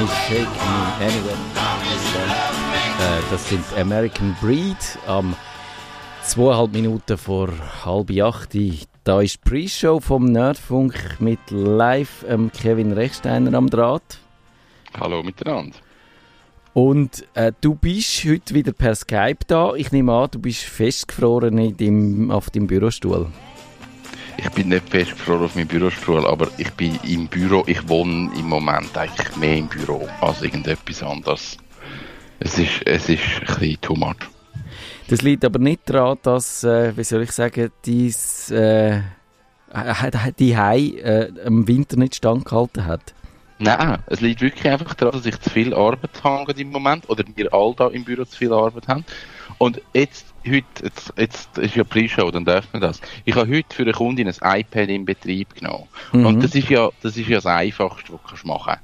Me, 0.00 0.06
Shake 0.06 0.40
Me 0.40 1.04
Anyway. 1.04 1.36
Äh, 3.00 3.20
das 3.30 3.48
sind 3.50 3.62
American 3.76 4.34
Breed 4.40 4.76
am 5.06 5.36
zweieinhalb 6.22 6.72
Minuten 6.72 7.18
vor 7.18 7.50
halb 7.84 8.10
acht. 8.22 8.56
Da 9.04 9.20
ist 9.20 9.34
die 9.34 9.50
Pre-Show 9.50 10.00
vom 10.00 10.24
Nerdfunk 10.24 11.20
mit 11.20 11.38
live 11.50 12.24
ähm, 12.26 12.50
Kevin 12.50 12.92
Rechsteiner 12.92 13.52
am 13.52 13.68
Draht. 13.68 14.20
Hallo 14.98 15.22
miteinander. 15.22 15.76
Und 16.72 17.26
äh, 17.34 17.52
du 17.60 17.74
bist 17.74 18.24
heute 18.24 18.54
wieder 18.54 18.72
per 18.72 18.94
Skype 18.94 19.44
da. 19.48 19.74
Ich 19.74 19.92
nehme 19.92 20.14
an, 20.14 20.30
du 20.30 20.38
bist 20.38 20.62
festgefroren 20.62 21.58
in 21.58 21.76
deinem, 21.76 22.30
auf 22.30 22.48
deinem 22.48 22.68
Bürostuhl. 22.68 23.26
Ich 24.42 24.48
bin 24.52 24.68
nicht 24.68 24.88
festgefroren 24.88 25.44
auf 25.44 25.54
meinem 25.54 25.68
Bürostuhl, 25.68 26.26
aber 26.26 26.48
ich 26.56 26.70
bin 26.72 26.98
im 27.06 27.28
Büro. 27.28 27.62
Ich 27.66 27.86
wohne 27.90 28.30
im 28.38 28.48
Moment 28.48 28.96
eigentlich 28.96 29.36
mehr 29.36 29.58
im 29.58 29.68
Büro 29.68 30.08
als 30.22 30.40
irgendetwas 30.40 31.02
anderes. 31.02 31.58
Es 32.38 32.58
ist, 32.58 32.80
es 32.86 33.10
ist 33.10 33.20
ein 33.20 33.46
bisschen 33.46 33.80
too 33.82 33.94
much. 33.96 34.16
Das 35.08 35.20
liegt 35.20 35.44
aber 35.44 35.58
nicht 35.58 35.82
daran, 35.90 36.16
dass, 36.22 36.64
äh, 36.64 36.96
wie 36.96 37.04
soll 37.04 37.20
ich 37.20 37.32
sagen, 37.32 37.70
dies, 37.84 38.50
äh, 38.50 39.02
die 40.38 40.56
Hai 40.56 40.78
äh, 41.02 41.32
im 41.44 41.68
Winter 41.68 41.98
nicht 41.98 42.14
standgehalten 42.14 42.86
hat. 42.86 43.12
Nein, 43.58 43.98
es 44.06 44.22
liegt 44.22 44.40
wirklich 44.40 44.72
einfach 44.72 44.94
daran, 44.94 45.16
dass 45.16 45.26
ich 45.26 45.38
zu 45.38 45.50
viel 45.50 45.74
Arbeit 45.74 46.24
habe 46.24 46.52
im 46.52 46.70
Moment 46.70 47.10
oder 47.10 47.24
wir 47.34 47.52
alle 47.52 47.74
da 47.74 47.88
im 47.88 48.04
Büro 48.04 48.24
zu 48.24 48.38
viel 48.38 48.54
Arbeit 48.54 48.88
haben. 48.88 49.04
Und 49.60 49.82
jetzt, 49.92 50.24
heute, 50.46 50.64
jetzt, 50.82 51.12
jetzt 51.18 51.58
ist 51.58 51.76
ja 51.76 51.84
Pre-Show, 51.84 52.30
dann 52.30 52.46
darf 52.46 52.66
man 52.72 52.80
das. 52.80 52.98
Ich 53.26 53.34
habe 53.34 53.54
heute 53.54 53.76
für 53.76 53.82
eine 53.82 53.92
Kundin 53.92 54.26
ein 54.26 54.60
iPad 54.60 54.88
in 54.88 55.04
Betrieb 55.04 55.54
genommen. 55.54 55.86
Mhm. 56.12 56.24
Und 56.24 56.42
das 56.42 56.54
ist 56.54 56.70
ja, 56.70 56.88
das 57.02 57.18
ist 57.18 57.28
ja 57.28 57.36
das 57.36 57.44
Einfachste, 57.44 58.14
was 58.14 58.40
du 58.40 58.48
machen 58.48 58.76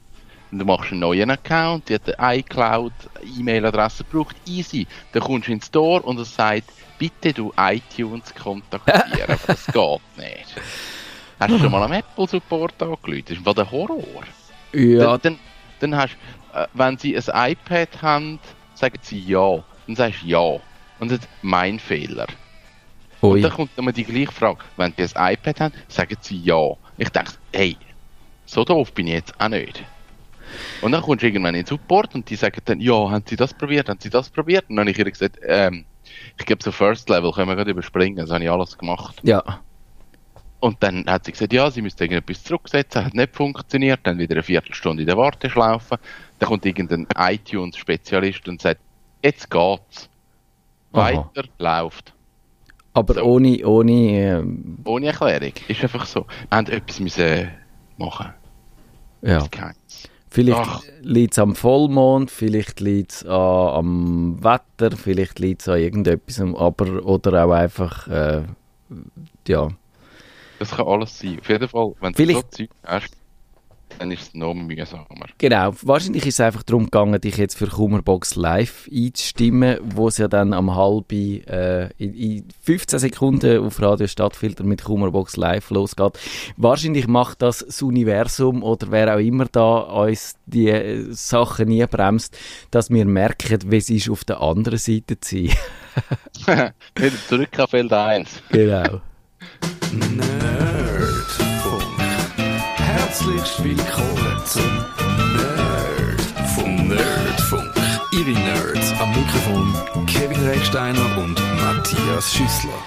kannst. 0.50 0.60
Du 0.60 0.64
machst 0.66 0.90
einen 0.90 1.00
neuen 1.00 1.30
Account, 1.30 1.88
die 1.88 1.94
hat 1.94 2.18
eine 2.18 2.40
iCloud, 2.40 2.92
E-Mail-Adresse 3.38 4.04
gebraucht, 4.04 4.36
easy. 4.46 4.86
Dann 5.12 5.22
kommst 5.22 5.48
du 5.48 5.52
ins 5.52 5.66
Store 5.66 6.02
und 6.02 6.20
es 6.20 6.34
sagt, 6.34 6.70
bitte 6.98 7.32
du 7.32 7.54
iTunes 7.56 8.34
kontaktieren, 8.34 9.30
aber 9.30 9.40
das 9.46 9.66
geht 9.72 10.18
nicht. 10.18 10.56
Hast 11.40 11.50
du 11.52 11.58
schon 11.58 11.70
mal 11.70 11.84
am 11.84 11.92
Apple 11.92 12.28
Support 12.28 12.82
angerufen? 12.82 13.24
Das 13.26 13.38
ist 13.38 13.46
der 13.46 13.70
Horror. 13.70 14.02
Ja. 14.74 15.16
Dann, 15.16 15.20
dann, 15.22 15.38
dann 15.80 15.96
hast 15.96 16.18
äh, 16.52 16.66
wenn 16.74 16.98
sie 16.98 17.16
ein 17.16 17.52
iPad 17.52 18.02
haben, 18.02 18.38
sagen 18.74 18.98
sie 19.00 19.20
ja. 19.20 19.64
Dann 19.86 19.96
sagst 19.96 20.22
du 20.22 20.26
ja. 20.26 20.60
Und 20.98 21.12
ist 21.12 21.28
mein 21.42 21.78
Fehler. 21.78 22.26
Ui. 23.22 23.32
Und 23.32 23.42
dann 23.42 23.52
kommt 23.52 23.70
immer 23.76 23.92
die 23.92 24.04
gleiche 24.04 24.32
Frage. 24.32 24.60
Wenn 24.76 24.92
sie 24.96 25.14
ein 25.16 25.34
iPad 25.34 25.60
haben, 25.60 25.74
sagen 25.88 26.16
sie 26.20 26.40
ja. 26.40 26.72
Ich 26.96 27.08
denke, 27.10 27.32
hey, 27.52 27.76
so 28.46 28.64
doof 28.64 28.92
bin 28.92 29.08
ich 29.08 29.14
jetzt 29.14 29.40
auch 29.40 29.48
nicht. 29.48 29.82
Und 30.80 30.92
dann 30.92 31.02
kommst 31.02 31.22
du 31.22 31.26
irgendwann 31.26 31.54
in 31.54 31.62
den 31.62 31.66
Support 31.66 32.14
und 32.14 32.28
die 32.30 32.36
sagen 32.36 32.60
dann, 32.64 32.80
ja, 32.80 32.94
haben 32.94 33.24
sie 33.26 33.36
das 33.36 33.52
probiert, 33.52 33.88
haben 33.88 34.00
sie 34.00 34.10
das 34.10 34.30
probiert? 34.30 34.68
Und 34.68 34.76
dann 34.76 34.84
habe 34.84 34.90
ich 34.90 34.98
ihr 34.98 35.10
gesagt, 35.10 35.38
ähm, 35.44 35.84
ich 36.38 36.46
glaube 36.46 36.62
so 36.62 36.70
First 36.72 37.08
Level 37.08 37.32
können 37.32 37.48
wir 37.48 37.56
gerade 37.56 37.70
überspringen, 37.70 38.16
das 38.16 38.30
habe 38.30 38.44
ich 38.44 38.50
alles 38.50 38.78
gemacht. 38.78 39.16
Ja. 39.22 39.42
Und 40.60 40.82
dann 40.82 41.04
hat 41.06 41.26
sie 41.26 41.32
gesagt, 41.32 41.52
ja, 41.52 41.70
sie 41.70 41.82
müsste 41.82 42.04
irgendetwas 42.04 42.42
zurücksetzen, 42.42 43.04
hat 43.04 43.14
nicht 43.14 43.34
funktioniert, 43.34 44.00
dann 44.04 44.18
wieder 44.18 44.34
eine 44.34 44.42
Viertelstunde 44.42 45.02
in 45.02 45.06
der 45.06 45.16
Warteschlaufe. 45.16 45.98
Dann 46.38 46.48
kommt 46.48 46.64
irgendein 46.64 47.06
iTunes-Spezialist 47.16 48.48
und 48.48 48.62
sagt, 48.62 48.80
jetzt 49.26 49.50
geht's. 49.50 50.08
Weiter, 50.92 51.30
Aha. 51.60 51.82
läuft. 51.82 52.14
Aber 52.94 53.14
so. 53.14 53.22
ohne, 53.22 53.66
ohne, 53.66 53.92
ähm... 53.92 54.78
ohne 54.84 55.06
Erklärung. 55.08 55.52
Ist 55.68 55.82
einfach 55.82 56.06
so. 56.06 56.26
Wir 56.48 56.56
haben 56.56 56.66
etwas 56.68 57.00
müssen 57.00 57.50
machen. 57.98 58.32
Ja. 59.22 59.44
Vielleicht 60.30 60.92
liegt 61.02 61.32
es 61.32 61.38
am 61.38 61.54
Vollmond, 61.54 62.30
vielleicht 62.30 62.80
liegt 62.80 63.12
es 63.12 63.26
am 63.26 64.42
Wetter, 64.42 64.96
vielleicht 64.96 65.38
liegt 65.38 65.62
es 65.62 65.68
an 65.68 65.78
irgendetwas, 65.78 66.40
aber, 66.40 67.04
oder 67.04 67.46
auch 67.46 67.52
einfach, 67.52 68.06
äh, 68.08 68.42
ja. 69.48 69.68
Das 70.58 70.72
kann 70.72 70.86
alles 70.86 71.18
sein. 71.18 71.38
Auf 71.40 71.48
jeden 71.48 71.68
Fall, 71.68 71.92
wenn 72.00 72.12
du 72.12 72.32
so 72.34 72.42
Zeug 72.42 72.70
hast, 72.84 73.16
dann 73.98 74.10
ist 74.10 74.22
es 74.22 74.34
noch 74.34 74.54
mühsamer. 74.54 75.26
Genau, 75.38 75.72
wahrscheinlich 75.82 76.26
ist 76.26 76.34
es 76.34 76.40
einfach 76.40 76.62
darum 76.62 76.84
gegangen, 76.84 77.20
dich 77.20 77.36
jetzt 77.36 77.56
für 77.56 77.66
Kummerbox 77.66 78.36
live 78.36 78.88
einzustimmen, 78.92 79.78
wo 79.82 80.08
es 80.08 80.18
ja 80.18 80.28
dann 80.28 80.52
am 80.52 80.74
halben, 80.74 81.44
äh, 81.46 81.88
in, 81.98 82.14
in 82.14 82.48
15 82.62 82.98
Sekunden 82.98 83.64
auf 83.64 83.80
Radio 83.80 84.06
Stadtfilter 84.06 84.64
mit 84.64 84.84
Kummerbox 84.84 85.36
live 85.36 85.70
losgeht. 85.70 86.18
Wahrscheinlich 86.56 87.06
macht 87.06 87.42
das 87.42 87.64
das 87.66 87.82
Universum 87.82 88.62
oder 88.62 88.90
wer 88.90 89.14
auch 89.14 89.20
immer 89.20 89.46
da 89.46 89.78
uns 89.78 90.36
die 90.46 90.68
äh, 90.68 91.06
Sachen 91.10 91.68
nie 91.68 91.86
bremst, 91.86 92.36
dass 92.70 92.90
wir 92.90 93.04
merken, 93.04 93.70
wie 93.70 93.76
es 93.76 93.90
ist, 93.90 94.10
auf 94.10 94.24
der 94.24 94.40
anderen 94.40 94.78
Seite 94.78 95.18
zu 95.20 95.46
sein. 95.48 95.56
Wieder 96.96 97.16
zurück 97.28 97.58
auf 97.58 97.70
Feld 97.70 97.92
1. 97.92 98.42
Genau. 98.50 99.00
Nerdfunk. 103.26 103.36
Herzlich 103.36 103.64
willkommen 103.64 104.42
zum 104.44 104.62
Nerd 105.36 106.88
Nerdfunk. 106.88 107.72
Ihre 108.12 108.30
Nerds 108.30 108.92
am 109.00 109.10
Mikrofon 109.10 110.06
Kevin 110.06 110.46
Recksteiner 110.46 111.18
und 111.18 111.34
Matthias 111.60 112.32
Schüssler. 112.32 112.78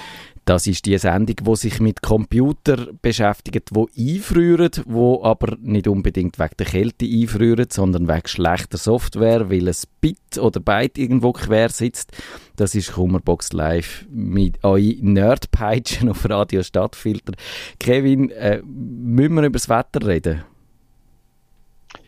Das 0.46 0.68
ist 0.68 0.86
die 0.86 0.98
Sendung, 0.98 1.36
wo 1.44 1.56
sich 1.56 1.80
mit 1.80 2.02
Computer 2.02 2.88
beschäftigt, 3.02 3.70
wo 3.72 3.88
einfrieren, 3.98 4.72
wo 4.86 5.24
aber 5.24 5.58
nicht 5.62 5.88
unbedingt 5.88 6.40
wegen 6.40 6.58
der 6.58 6.66
Kälte 6.66 7.06
einfrieren, 7.06 7.68
sondern 7.70 8.08
wegen 8.08 8.28
schlechter 8.28 8.78
Software, 8.78 9.50
weil 9.50 9.68
ein 9.68 9.76
Bit 10.02 10.38
oder 10.40 10.60
Byte 10.60 10.98
irgendwo 10.98 11.34
quer 11.34 11.70
sitzt. 11.70 12.12
Das 12.56 12.76
ist 12.76 12.94
Kummerbox 12.94 13.54
Live 13.54 14.06
mit 14.10 14.64
euch 14.64 14.98
Nerdpeitschen 15.02 16.10
auf 16.10 16.28
Radio 16.30 16.64
Stadtfilter. 16.64 17.34
Kevin, 17.80 18.32
äh, 18.32 18.62
müssen 18.66 19.36
wir 19.36 19.44
über 19.44 19.60
das 19.60 19.70
Wetter 19.70 20.06
reden? 20.06 20.44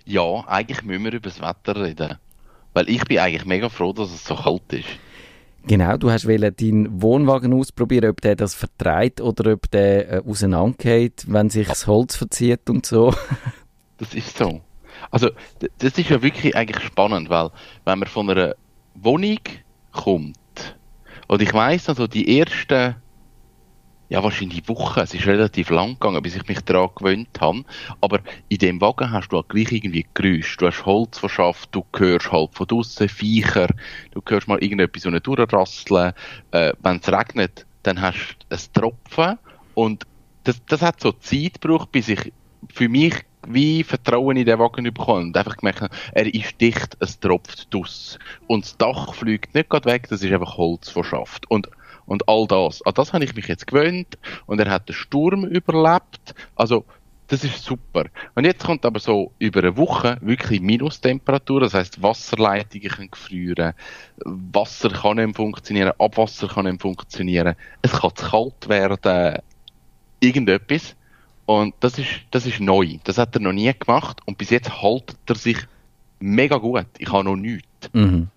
Ja, 0.06 0.44
eigentlich 0.48 0.84
müssen 0.84 1.04
wir 1.04 1.14
über 1.14 1.30
das 1.30 1.42
Wetter 1.42 1.82
reden. 1.82 2.18
Weil 2.74 2.90
ich 2.90 3.04
bin 3.06 3.20
eigentlich 3.20 3.46
mega 3.46 3.70
froh, 3.70 3.94
dass 3.94 4.12
es 4.12 4.26
so 4.26 4.36
kalt 4.36 4.74
ist. 4.74 4.88
Genau, 5.68 5.96
du 5.98 6.10
hast 6.10 6.28
deinen 6.28 7.02
Wohnwagen 7.02 7.54
ausprobieren, 7.54 8.10
ob 8.10 8.22
der 8.22 8.36
das 8.36 8.56
vertreibt 8.56 9.22
oder 9.22 9.54
ob 9.54 9.70
der 9.72 10.12
äh, 10.12 10.22
auseinandergeht, 10.28 11.26
wenn 11.28 11.50
sich 11.50 11.68
das 11.68 11.86
Holz 11.86 12.16
verzieht 12.16 12.70
und 12.70 12.86
so. 12.86 13.14
das 13.98 14.14
ist 14.14 14.38
so. 14.38 14.62
Also, 15.12 15.30
das 15.78 15.98
ist 15.98 16.10
ja 16.10 16.22
wirklich 16.22 16.56
eigentlich 16.56 16.84
spannend, 16.84 17.30
weil 17.30 17.52
wenn 17.86 18.00
man 18.00 18.08
von 18.08 18.30
einer 18.30 18.56
Wohnung 18.96 19.40
kommt, 19.92 20.38
und 21.28 21.42
ich 21.42 21.54
weiss 21.54 21.88
also 21.88 22.08
die 22.08 22.40
ersten 22.40 22.96
ja, 24.12 24.22
wahrscheinlich 24.22 24.68
Wochen. 24.68 25.00
Es 25.00 25.14
ist 25.14 25.26
relativ 25.26 25.70
lang 25.70 25.94
gegangen, 25.94 26.22
bis 26.22 26.36
ich 26.36 26.46
mich 26.46 26.60
daran 26.60 26.90
gewöhnt 26.96 27.40
habe. 27.40 27.64
Aber 28.02 28.20
in 28.50 28.58
dem 28.58 28.82
Wagen 28.82 29.10
hast 29.10 29.30
du 29.30 29.38
halt 29.38 29.48
gleich 29.48 29.72
irgendwie 29.72 30.06
Geräusche. 30.14 30.58
Du 30.58 30.68
hast 30.68 30.86
Holz 30.86 31.18
verschafft, 31.18 31.70
du 31.72 31.86
hörst 31.96 32.30
halt 32.30 32.54
von 32.54 32.68
draussen 32.68 33.08
Viecher, 33.08 33.68
du 34.12 34.22
hörst 34.28 34.50
mal 34.50 34.62
irgendetwas 34.62 35.04
so 35.04 35.12
durchrasseln. 35.12 36.12
Äh, 36.52 36.74
Wenn 36.84 36.98
es 36.98 37.08
regnet, 37.08 37.66
dann 37.84 38.02
hast 38.02 38.36
du 38.50 38.56
ein 38.56 38.62
Tropfen. 38.74 39.40
Und 39.76 40.06
das, 40.44 40.62
das 40.66 40.82
hat 40.82 41.00
so 41.00 41.14
Zeit 41.14 41.62
gebraucht, 41.62 41.94
bis 41.94 42.10
ich 42.10 42.34
für 42.68 42.90
mich 42.90 43.16
wie 43.48 43.82
Vertrauen 43.82 44.36
in 44.36 44.46
den 44.46 44.60
Wagen 44.60 44.84
bekommen 44.84 45.28
und 45.28 45.38
einfach 45.38 45.56
gemerkt 45.56 45.90
er 46.12 46.34
ist 46.34 46.60
dicht, 46.60 46.98
es 47.00 47.18
tropft 47.18 47.74
draus. 47.74 48.20
Und 48.48 48.66
das 48.66 48.78
Dach 48.78 49.14
fliegt 49.14 49.56
nicht 49.56 49.70
gerade 49.70 49.90
weg, 49.90 50.08
das 50.10 50.22
ist 50.22 50.34
einfach 50.34 50.58
Holz 50.58 50.90
verschafft. 50.90 51.50
Und 51.50 51.70
und 52.06 52.28
all 52.28 52.48
das. 52.48 52.82
An 52.84 52.94
das 52.94 53.14
habe 53.14 53.24
ich 53.24 53.36
mich 53.36 53.48
jetzt 53.48 53.68
gewöhnt 53.68 54.18
und 54.46 54.60
er 54.60 54.70
hat 54.70 54.90
den 54.90 54.96
Sturm 54.96 55.46
überlebt. 55.46 56.36
Also, 56.56 56.86
das 57.32 57.46
ist 57.46 57.64
super. 57.64 58.06
Und 58.36 58.44
jetzt 58.44 58.66
kommt 58.66 58.86
aber 58.86 59.00
so 59.00 59.32
über 59.40 59.62
eine 59.62 59.78
Woche 59.78 60.18
wirklich 60.20 60.60
Minustemperatur, 60.60 61.62
das 61.62 61.74
heißt 61.74 62.04
Wasserleitungen 62.04 62.90
können 62.90 63.12
gefrieren, 63.12 63.74
Wasser 64.26 64.90
kann 64.90 65.16
nicht 65.16 65.38
funktionieren, 65.38 65.94
Abwasser 65.98 66.50
kann 66.50 66.66
nicht 66.66 66.82
funktionieren, 66.82 67.56
es 67.82 67.94
kann 67.94 68.14
zu 68.16 68.30
kalt 68.30 68.68
werden, 68.68 69.42
irgendetwas. 70.20 70.96
Und 71.46 71.74
das 71.80 71.98
ist, 72.00 72.10
das 72.32 72.46
ist 72.46 72.60
neu. 72.60 72.98
Das 73.06 73.18
hat 73.18 73.36
er 73.36 73.42
noch 73.42 73.54
nie 73.54 73.72
gemacht 73.78 74.20
und 74.26 74.38
bis 74.38 74.50
jetzt 74.50 74.82
haltet 74.82 75.18
er 75.28 75.36
sich 75.36 75.58
mega 76.20 76.58
gut. 76.58 76.86
Ich 76.98 77.12
habe 77.12 77.24
noch 77.24 77.36
nichts. 77.38 77.90
Mhm. 77.94 78.28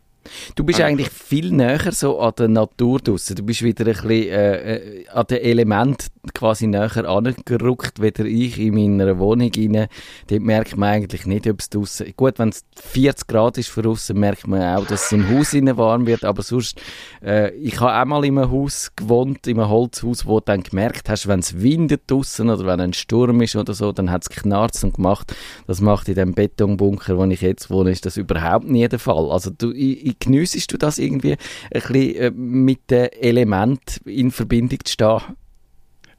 Du 0.54 0.64
bist 0.64 0.80
eigentlich 0.80 1.10
viel 1.10 1.50
näher 1.50 1.92
so 1.92 2.18
an 2.20 2.32
der 2.38 2.48
Natur 2.48 2.98
draussen. 2.98 3.36
Du 3.36 3.42
bist 3.42 3.62
wieder 3.62 3.86
ein 3.86 3.92
bisschen 3.92 4.10
äh, 4.10 4.76
äh, 4.76 5.08
an 5.08 5.26
den 5.26 5.38
Element 5.38 6.06
quasi 6.32 6.66
näher 6.66 7.08
angerückt, 7.08 8.00
weder 8.00 8.24
ich 8.24 8.58
in 8.58 8.74
meiner 8.74 9.18
Wohnung 9.18 9.50
rein. 9.56 9.88
Dort 10.28 10.42
merkt 10.42 10.76
man 10.76 10.90
eigentlich 10.90 11.26
nicht, 11.26 11.46
ob 11.46 11.60
es 11.60 11.70
draussen... 11.70 12.12
Gut, 12.16 12.38
wenn 12.38 12.50
es 12.50 12.64
40 12.76 13.26
Grad 13.26 13.58
ist 13.58 13.76
draussen, 13.76 14.18
merkt 14.18 14.46
man 14.46 14.62
auch, 14.76 14.86
dass 14.86 15.06
es 15.06 15.12
im 15.12 15.28
Haus 15.28 15.52
innen 15.52 15.76
warm 15.76 16.06
wird, 16.06 16.24
aber 16.24 16.42
sonst... 16.42 16.80
Äh, 17.22 17.54
ich 17.56 17.80
habe 17.80 18.00
auch 18.00 18.04
mal 18.06 18.24
in 18.24 18.38
einem 18.38 18.50
Haus 18.50 18.92
gewohnt, 18.96 19.46
in 19.46 19.58
einem 19.58 19.68
Holzhaus, 19.68 20.26
wo 20.26 20.40
du 20.40 20.46
dann 20.46 20.62
gemerkt 20.62 21.08
hast, 21.08 21.26
wenn 21.26 21.40
es 21.40 21.60
windet 21.60 22.02
draussen 22.10 22.50
oder 22.50 22.66
wenn 22.66 22.80
ein 22.80 22.92
Sturm 22.92 23.40
ist 23.40 23.56
oder 23.56 23.74
so, 23.74 23.92
dann 23.92 24.10
hat 24.10 24.22
es 24.22 24.30
knarzt 24.30 24.84
und 24.84 24.94
gemacht. 24.94 25.34
Das 25.66 25.80
macht 25.80 26.08
in 26.08 26.14
dem 26.14 26.34
Betonbunker, 26.34 27.18
wo 27.18 27.24
ich 27.24 27.40
jetzt 27.40 27.70
wohne, 27.70 27.90
ist 27.90 28.06
das 28.06 28.16
überhaupt 28.16 28.66
nie 28.66 28.86
der 28.88 28.98
Fall. 28.98 29.30
Also 29.30 29.50
du, 29.50 29.72
ich, 29.72 30.13
ich 30.14 30.24
geniessest 30.24 30.72
du 30.72 30.76
das 30.76 30.98
irgendwie 30.98 31.32
ein 31.32 31.38
bisschen 31.70 32.16
äh, 32.16 32.30
mit 32.30 32.90
dem 32.90 33.08
Element 33.20 34.00
in 34.04 34.30
Verbindung 34.30 34.78
zu 34.84 34.92
stehen? 34.92 35.20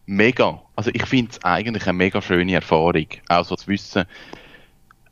Mega. 0.06 0.62
Also 0.76 0.92
ich 0.94 1.06
finde 1.06 1.32
es 1.32 1.44
eigentlich 1.44 1.88
eine 1.88 1.98
mega 1.98 2.22
schöne 2.22 2.54
Erfahrung. 2.54 3.08
Auch 3.30 3.46
so 3.46 3.56
zu 3.56 3.68
wissen, 3.68 4.06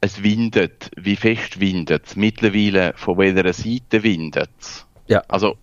es 0.01 0.21
windet, 0.21 0.91
wie 0.97 1.15
fest 1.15 1.59
windet 1.59 2.05
es, 2.05 2.15
mittlerweile 2.15 2.93
von 2.95 3.17
welcher 3.17 3.53
Seite 3.53 4.03
windet 4.03 4.49
es. 4.59 4.85
Ja. 5.07 5.23
Also 5.29 5.55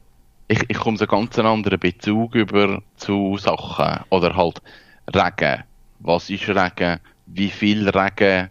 ich, 0.48 0.64
ich 0.68 0.78
komme 0.78 0.96
so 0.96 1.06
ganz 1.06 1.38
einen 1.38 1.46
anderen 1.46 1.78
Bezug 1.78 2.34
über 2.34 2.82
zu 2.96 3.36
Sachen. 3.38 4.02
Oder 4.08 4.34
halt 4.34 4.60
Regen. 5.14 5.64
Was 6.00 6.30
ist 6.30 6.48
Regen? 6.48 7.00
Wie 7.26 7.50
viel 7.50 7.88
Regen? 7.88 8.48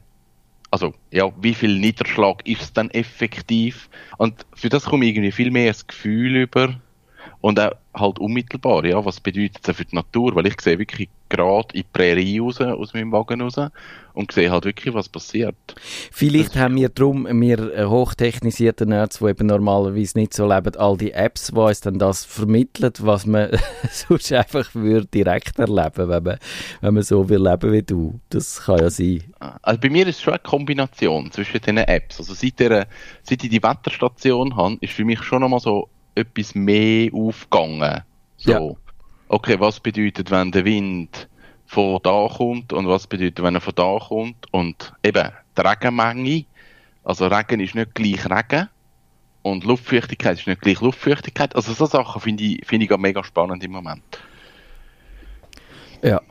Also 0.72 0.94
ja, 1.12 1.32
wie 1.42 1.56
viel 1.56 1.80
Niederschlag 1.80 2.46
ist 2.48 2.62
es 2.62 2.74
dann 2.74 2.92
effektiv? 2.92 3.90
Und 4.18 4.46
für 4.54 4.70
das 4.70 4.86
komme 4.86 5.06
ich 5.06 5.16
irgendwie 5.16 5.32
viel 5.32 5.52
mehr 5.52 5.68
das 5.68 5.88
Gefühl 5.88 6.36
über 6.36 6.80
und 7.42 7.60
auch 7.60 7.72
halt 7.94 8.20
unmittelbar, 8.20 8.86
ja, 8.86 9.04
was 9.04 9.20
bedeutet 9.20 9.68
es 9.68 9.76
für 9.76 9.86
die 9.86 9.96
Natur? 9.96 10.36
Weil 10.36 10.48
ich 10.48 10.60
sehe 10.62 10.78
wirklich 10.78 11.10
gerade 11.30 11.68
in 11.74 11.82
die 11.82 11.88
Prärie 11.92 12.40
raus, 12.40 12.60
aus 12.60 12.94
meinem 12.94 13.12
Wagen 13.12 13.42
raus 13.42 13.56
und 14.14 14.32
sehe 14.32 14.52
halt 14.52 14.66
wirklich, 14.66 14.94
was 14.94 15.08
passiert. 15.08 15.56
Vielleicht 16.12 16.56
haben 16.58 16.76
wir 16.76 16.90
darum, 16.90 17.26
wir 17.26 17.74
äh, 17.74 17.86
hochtechnisierten 17.86 18.90
Nerds, 18.90 19.20
die 19.20 19.26
eben 19.26 19.48
normalerweise 19.48 20.18
nicht 20.18 20.34
so 20.34 20.48
leben, 20.48 20.76
all 20.76 20.98
die 20.98 21.14
Apps, 21.14 21.48
die 21.48 21.60
uns 21.60 21.82
dann 21.82 22.00
das 22.00 22.26
vermitteln, 22.26 22.92
was 23.00 23.26
man 23.26 23.50
sonst 23.92 24.34
einfach 24.34 24.74
würde 24.76 25.08
direkt 25.08 25.60
erleben, 25.60 26.10
wenn 26.10 26.24
man, 26.24 26.38
wenn 26.82 26.94
man 26.96 27.04
so 27.04 27.30
will 27.30 27.48
leben 27.48 27.72
wie 27.72 27.84
du. 27.84 28.20
Das 28.30 28.64
kann 28.66 28.80
ja 28.80 28.90
sein. 28.90 29.24
Also 29.62 29.80
bei 29.80 29.90
mir 29.90 30.06
ist 30.08 30.18
es 30.18 30.22
schon 30.22 30.34
eine 30.34 30.44
Kombination 30.44 31.32
zwischen 31.32 31.62
diesen 31.62 31.78
Apps. 31.78 32.20
Also 32.20 32.34
seit, 32.34 32.60
der, 32.60 32.88
seit 33.24 33.44
ich 33.44 33.50
die 33.50 33.64
Wetterstation 33.64 34.56
habe, 34.58 34.78
ist 34.82 34.94
für 34.94 35.06
mich 35.06 35.22
schon 35.22 35.42
nochmal 35.42 35.60
so 35.60 35.88
etwas 36.16 36.56
mehr 36.56 37.10
aufgegangen. 37.14 38.02
So, 38.38 38.52
Ja. 38.52 38.60
Okay, 39.30 39.60
was 39.60 39.80
bedeutet, 39.80 40.32
wenn 40.32 40.52
der 40.52 40.66
Wind 40.66 41.30
von 41.66 42.00
da 42.04 42.28
kommt 42.28 42.74
und 42.74 42.88
was 42.88 43.08
bedeutet, 43.08 43.42
wenn 43.42 43.56
er 43.56 43.62
von 43.62 43.76
da 43.76 43.98
kommt 44.00 44.52
und 44.52 44.92
eben 45.04 45.30
die 45.58 45.62
Regenmenge. 45.62 46.46
Also 47.04 47.28
Regen 47.28 47.62
ist 47.62 47.76
nicht 47.76 47.96
gleich 47.96 48.30
Regen 48.30 48.68
und 49.44 49.64
Luftfeuchtigkeit 49.64 50.38
ist 50.38 50.48
nicht 50.48 50.62
gleich 50.62 50.82
Luftfeuchtigkeit. 50.82 51.56
Also 51.56 51.74
so 51.74 51.86
Sachen 51.86 52.22
finde 52.22 52.44
ich, 52.44 52.66
finde 52.66 52.86
ich 52.86 52.98
mega 52.98 53.24
spannend 53.24 53.64
im 53.64 53.72
Moment. 53.72 54.04
Ja, 56.02 56.22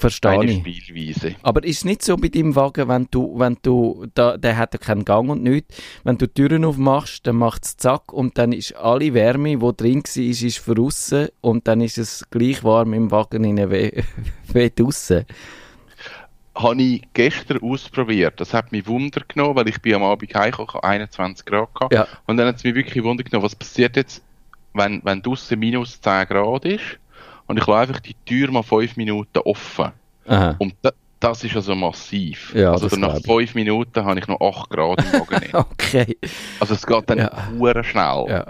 verstehe 0.00 0.44
ich. 0.44 0.60
Spielweise. 0.60 1.36
Aber 1.42 1.62
ist 1.62 1.78
es 1.78 1.84
nicht 1.84 2.02
so 2.02 2.16
bei 2.16 2.28
deinem 2.28 2.56
Wagen, 2.56 2.88
wenn 2.88 3.06
du, 3.10 3.38
wenn 3.38 3.56
du, 3.62 4.06
da, 4.14 4.36
der 4.36 4.56
hat 4.56 4.72
ja 4.72 4.78
keinen 4.78 5.04
Gang 5.04 5.28
und 5.30 5.42
nichts, 5.42 5.76
wenn 6.02 6.18
du 6.18 6.26
die 6.26 6.34
Türen 6.34 6.64
aufmachst, 6.64 7.26
dann 7.26 7.36
macht 7.36 7.64
es 7.64 7.76
zack 7.76 8.12
und 8.12 8.38
dann 8.38 8.52
ist 8.52 8.74
alle 8.76 9.14
Wärme, 9.14 9.58
die 9.58 9.76
drin 9.76 10.02
war, 10.02 10.22
ist, 10.22 10.42
ist 10.42 10.66
draussen 10.66 11.28
und 11.40 11.68
dann 11.68 11.80
ist 11.80 11.98
es 11.98 12.24
gleich 12.30 12.64
warm 12.64 12.94
im 12.94 13.10
Wagen 13.10 13.44
innen 13.44 13.70
wie, 13.70 14.02
wie 14.52 14.70
draussen. 14.70 15.26
habe 16.54 16.82
ich 16.82 17.02
gestern 17.12 17.58
ausprobiert. 17.58 18.40
Das 18.40 18.54
hat 18.54 18.72
mich 18.72 18.86
Wunder 18.86 19.22
genommen, 19.28 19.56
weil 19.56 19.68
ich 19.68 19.80
bin 19.80 19.94
am 19.94 20.02
Abend 20.02 20.34
heimgekommen, 20.34 20.68
ich 20.68 20.74
hatte 20.74 20.84
21 20.84 21.46
Grad 21.46 21.74
gehabt. 21.74 21.94
Ja. 21.94 22.08
Und 22.26 22.38
dann 22.38 22.48
hat 22.48 22.56
es 22.56 22.64
mich 22.64 22.74
wirklich 22.74 23.04
Wunder 23.04 23.22
genommen, 23.22 23.44
was 23.44 23.54
passiert 23.54 23.96
jetzt, 23.96 24.22
wenn, 24.72 25.00
wenn 25.04 25.22
draussen 25.22 25.58
minus 25.58 26.00
10 26.00 26.26
Grad 26.26 26.64
ist 26.64 26.98
und 27.50 27.58
ich 27.58 27.66
lasse 27.66 27.88
einfach 27.88 28.00
die 28.00 28.14
Tür 28.24 28.50
mal 28.50 28.62
5 28.62 28.96
Minuten 28.96 29.38
offen. 29.44 29.90
Aha. 30.26 30.54
Und 30.58 30.74
da, 30.82 30.90
das 31.18 31.44
ist 31.44 31.54
also 31.56 31.74
massiv. 31.74 32.54
Ja, 32.54 32.72
also 32.72 32.94
nach 32.96 33.20
5 33.20 33.54
Minuten 33.54 34.04
habe 34.04 34.18
ich 34.20 34.26
noch 34.28 34.40
8 34.40 34.70
Grad 34.70 35.04
im 35.04 35.24
drin. 35.26 35.48
Okay. 35.52 36.16
also 36.60 36.74
es 36.74 36.86
geht 36.86 37.10
dann 37.10 37.18
Ja. 37.18 37.82
schnell. 37.82 38.24
Ja. 38.28 38.46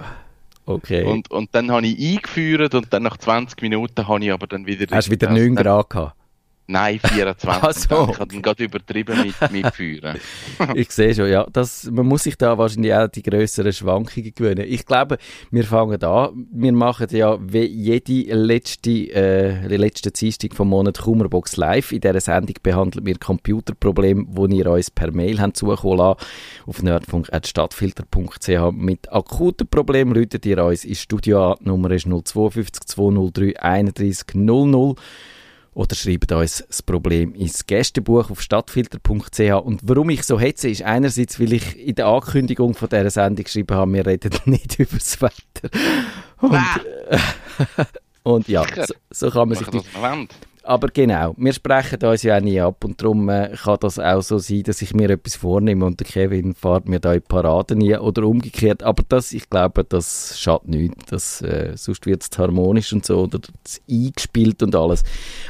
Okay. 0.66 1.04
Und, 1.04 1.30
und 1.30 1.48
dann 1.52 1.70
habe 1.72 1.86
ich 1.86 2.16
eingeführt 2.16 2.74
und 2.74 2.92
dann 2.92 3.02
nach 3.02 3.16
20 3.16 3.60
Minuten 3.62 4.06
habe 4.06 4.24
ich 4.24 4.30
aber 4.32 4.46
dann 4.46 4.66
wieder... 4.66 4.86
Hast 4.94 5.08
du 5.08 5.12
wieder 5.12 5.26
das- 5.28 5.36
9 5.36 5.54
dann- 5.56 5.64
Grad 5.64 5.90
gehabt? 5.90 6.14
Nein, 6.70 7.00
24. 7.00 7.48
Ach 7.62 7.72
so. 7.72 8.08
Ich 8.12 8.18
habe 8.20 8.32
dann 8.32 8.42
gerade 8.42 8.62
übertrieben 8.62 9.20
mit, 9.22 9.50
mit 9.50 9.74
Führen. 9.74 10.16
Ich 10.74 10.92
sehe 10.92 11.14
schon, 11.14 11.28
ja. 11.28 11.46
Das, 11.52 11.90
man 11.90 12.06
muss 12.06 12.22
sich 12.22 12.36
da 12.36 12.56
wahrscheinlich 12.56 12.94
auch 12.94 13.08
die 13.08 13.22
grösseren 13.22 13.72
Schwankungen 13.72 14.32
gewöhnen. 14.32 14.64
Ich 14.68 14.86
glaube, 14.86 15.18
wir 15.50 15.64
fangen 15.64 16.02
an. 16.02 16.46
Wir 16.52 16.72
machen 16.72 17.08
ja 17.10 17.38
wie 17.40 17.64
jede 17.64 18.34
letzte, 18.34 18.90
äh, 18.90 19.68
die 19.68 19.76
letzte 19.78 20.12
Dienstag 20.12 20.54
vom 20.54 20.68
Monat 20.68 20.98
Kummerbox 20.98 21.56
live. 21.56 21.90
In 21.90 22.02
dieser 22.02 22.20
Sendung 22.20 22.54
behandeln 22.62 23.04
wir 23.04 23.18
Computerprobleme, 23.18 24.26
die 24.48 24.58
ihr 24.58 24.70
uns 24.70 24.92
per 24.92 25.10
Mail 25.10 25.40
habt 25.40 25.56
zukommen 25.56 25.98
lassen. 25.98 26.20
Auf 26.66 26.82
nerdfunk.stadtfilter.ch 26.82 28.72
mit 28.72 29.12
akuten 29.12 29.66
Problemen 29.66 30.12
rutet 30.12 30.46
ihr 30.46 30.64
uns 30.64 30.84
ins 30.84 31.00
Studio 31.00 31.52
an. 31.52 31.56
Die 31.60 31.68
Nummer 31.68 31.90
ist 31.90 32.06
052 32.06 32.84
203 32.86 33.58
31 33.60 34.34
00 34.34 34.94
oder 35.74 35.94
schreibt 35.94 36.32
uns 36.32 36.64
das 36.66 36.82
Problem 36.82 37.34
ins 37.34 37.66
Gästebuch 37.66 38.30
auf 38.30 38.42
stadtfilter.ch. 38.42 39.40
Und 39.64 39.80
warum 39.84 40.10
ich 40.10 40.24
so 40.24 40.38
hetze, 40.38 40.68
ist 40.68 40.82
einerseits, 40.82 41.38
weil 41.38 41.52
ich 41.52 41.78
in 41.78 41.94
der 41.94 42.06
Ankündigung 42.06 42.74
von 42.74 42.88
dieser 42.88 43.10
Sendung 43.10 43.44
geschrieben 43.44 43.76
habe, 43.76 43.92
wir 43.92 44.06
reden 44.06 44.32
nicht 44.46 44.78
über 44.78 44.96
das 44.96 45.20
Wetter. 45.22 45.70
Und, 46.40 46.58
und 48.24 48.48
ja, 48.48 48.64
so, 48.86 48.94
so 49.10 49.30
kann 49.30 49.48
man 49.48 49.58
sich 49.58 49.68
die 49.68 49.78
was 49.78 50.00
man 50.00 50.20
will. 50.20 50.28
Aber 50.62 50.88
genau, 50.88 51.34
wir 51.38 51.52
sprechen 51.52 52.02
uns 52.04 52.22
ja 52.22 52.36
auch 52.36 52.40
nie 52.40 52.60
ab 52.60 52.84
und 52.84 53.00
darum 53.00 53.28
äh, 53.28 53.54
kann 53.62 53.78
das 53.80 53.98
auch 53.98 54.20
so 54.20 54.38
sein, 54.38 54.62
dass 54.64 54.82
ich 54.82 54.94
mir 54.94 55.08
etwas 55.10 55.36
vornehme 55.36 55.84
und 55.86 56.00
der 56.00 56.06
Kevin 56.06 56.54
fährt 56.54 56.88
mir 56.88 57.00
da 57.00 57.14
in 57.14 57.20
die 57.20 57.26
Parade 57.26 57.76
nie 57.76 57.96
oder 57.96 58.24
umgekehrt. 58.24 58.82
Aber 58.82 59.02
das, 59.08 59.32
ich 59.32 59.48
glaube, 59.48 59.84
das 59.84 60.38
schadet 60.38 60.68
nichts. 60.68 61.04
Das, 61.08 61.42
äh, 61.42 61.72
sonst 61.76 62.04
wird 62.04 62.22
es 62.22 62.38
harmonisch 62.38 62.92
und 62.92 63.06
so 63.06 63.22
oder 63.22 63.40
es 63.64 63.80
eingespielt 63.90 64.62
und 64.62 64.74
alles. 64.74 65.02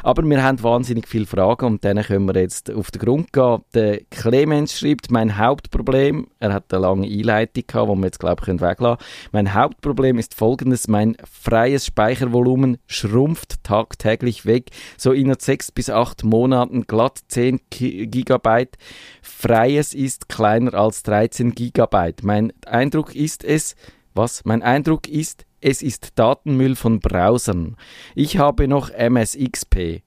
Aber 0.02 0.22
wir 0.22 0.42
haben 0.42 0.62
wahnsinnig 0.62 1.08
viele 1.08 1.26
Fragen 1.26 1.66
und 1.66 1.84
denen 1.84 2.04
können 2.04 2.26
wir 2.26 2.40
jetzt 2.40 2.70
auf 2.70 2.90
den 2.90 3.00
Grund 3.00 3.32
gehen. 3.32 3.62
Der 3.74 4.00
Clemens 4.10 4.78
schreibt, 4.78 5.10
mein 5.10 5.38
Hauptproblem, 5.38 6.28
er 6.38 6.52
hat 6.52 6.72
eine 6.72 6.82
lange 6.82 7.06
Einleitung 7.06 7.64
gehabt, 7.66 7.90
die 7.90 7.96
wir 7.96 8.06
jetzt 8.06 8.20
glaube 8.20 8.42
ich 8.42 8.48
weglassen 8.48 8.76
können. 8.76 8.96
Mein 9.32 9.54
Hauptproblem 9.54 10.18
ist 10.18 10.34
folgendes, 10.34 10.88
mein 10.88 11.16
freies 11.30 11.86
Speichervolumen 11.86 12.78
schrumpft 12.86 13.64
tagtäglich 13.64 14.46
weg 14.46 14.70
so 15.00 15.12
innerhalb 15.12 15.40
sechs 15.42 15.72
bis 15.72 15.88
acht 15.88 16.24
Monaten 16.24 16.86
glatt 16.86 17.18
10 17.28 17.60
Ki- 17.70 18.06
Gigabyte. 18.06 18.76
Freies 19.22 19.94
ist 19.94 20.28
kleiner 20.28 20.74
als 20.74 21.02
13 21.04 21.54
Gigabyte. 21.54 22.22
Mein 22.22 22.52
Eindruck 22.66 23.14
ist 23.14 23.42
es, 23.44 23.76
was? 24.14 24.44
Mein 24.44 24.62
Eindruck 24.62 25.08
ist, 25.08 25.46
es 25.62 25.80
ist 25.82 26.18
Datenmüll 26.18 26.76
von 26.76 27.00
Browsern. 27.00 27.76
Ich 28.14 28.36
habe 28.38 28.68
noch 28.68 28.90
MSXP. 28.90 30.02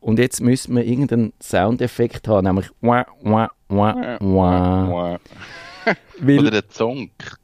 Und 0.00 0.18
jetzt 0.18 0.40
müssen 0.40 0.76
wir 0.76 0.84
irgendeinen 0.84 1.32
Soundeffekt 1.40 2.26
haben, 2.28 2.46
nämlich 2.46 2.68
wah, 2.80 3.06
wah, 3.22 3.50
wah, 3.68 4.18
wah. 4.20 5.18
Oder 5.86 5.96
Weil, 6.20 6.50
der 6.50 6.68
Zonk. 6.68 7.38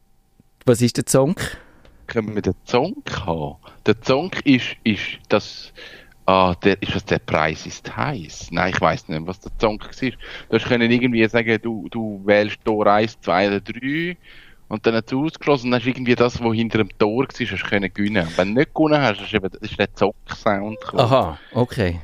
was 0.67 0.83
ist 0.83 0.97
der 0.97 1.05
Song? 1.07 1.35
Können 2.07 2.35
wir 2.35 2.43
den 2.43 2.55
Zonk 2.65 3.09
haben? 3.25 3.57
Der 3.87 4.01
Zonk 4.01 4.45
ist, 4.45 4.77
ist 4.85 5.03
das, 5.29 5.73
ah, 6.27 6.55
der, 6.55 6.81
ist 6.83 6.95
das 6.95 7.05
der 7.05 7.19
Preis 7.19 7.67
ist 7.67 7.97
heiß? 7.97 8.49
Nein, 8.51 8.73
ich 8.75 8.81
weiß 8.81 9.09
nicht, 9.09 9.27
was 9.27 9.41
der 9.41 9.53
Zonk 9.59 9.85
war. 9.85 10.11
Du 10.49 10.57
hast 10.57 10.67
können 10.67 10.91
irgendwie 10.91 11.27
sagen, 11.29 11.59
du, 11.63 11.89
du 11.91 12.23
wählst 12.25 12.65
Tor 12.65 12.87
1, 12.87 13.21
2 13.21 13.49
oder 13.49 13.61
3 13.61 14.17
und 14.69 14.87
dann 14.87 14.95
hat 14.95 15.07
es 15.07 15.13
ausgeschlossen 15.13 15.67
und 15.67 15.71
dann 15.73 15.81
hast 15.81 15.87
du 15.87 15.91
irgendwie 15.91 16.15
das, 16.15 16.43
was 16.43 16.55
hinter 16.55 16.79
dem 16.79 16.97
Tor 16.99 17.25
war, 17.25 17.27
hast 17.29 17.65
können 17.65 17.93
gewinnen. 17.93 18.27
Und 18.27 18.39
wenn 18.39 18.55
du 18.55 18.61
nicht 18.61 18.75
gewonnen 18.75 19.03
hast, 19.03 19.21
ist, 19.21 19.35
eben, 19.35 19.51
ist 19.61 19.79
der 19.79 19.93
Zonk-Sound 19.95 20.81
gekommen. 20.81 21.03
Aha, 21.03 21.39
okay. 21.53 22.01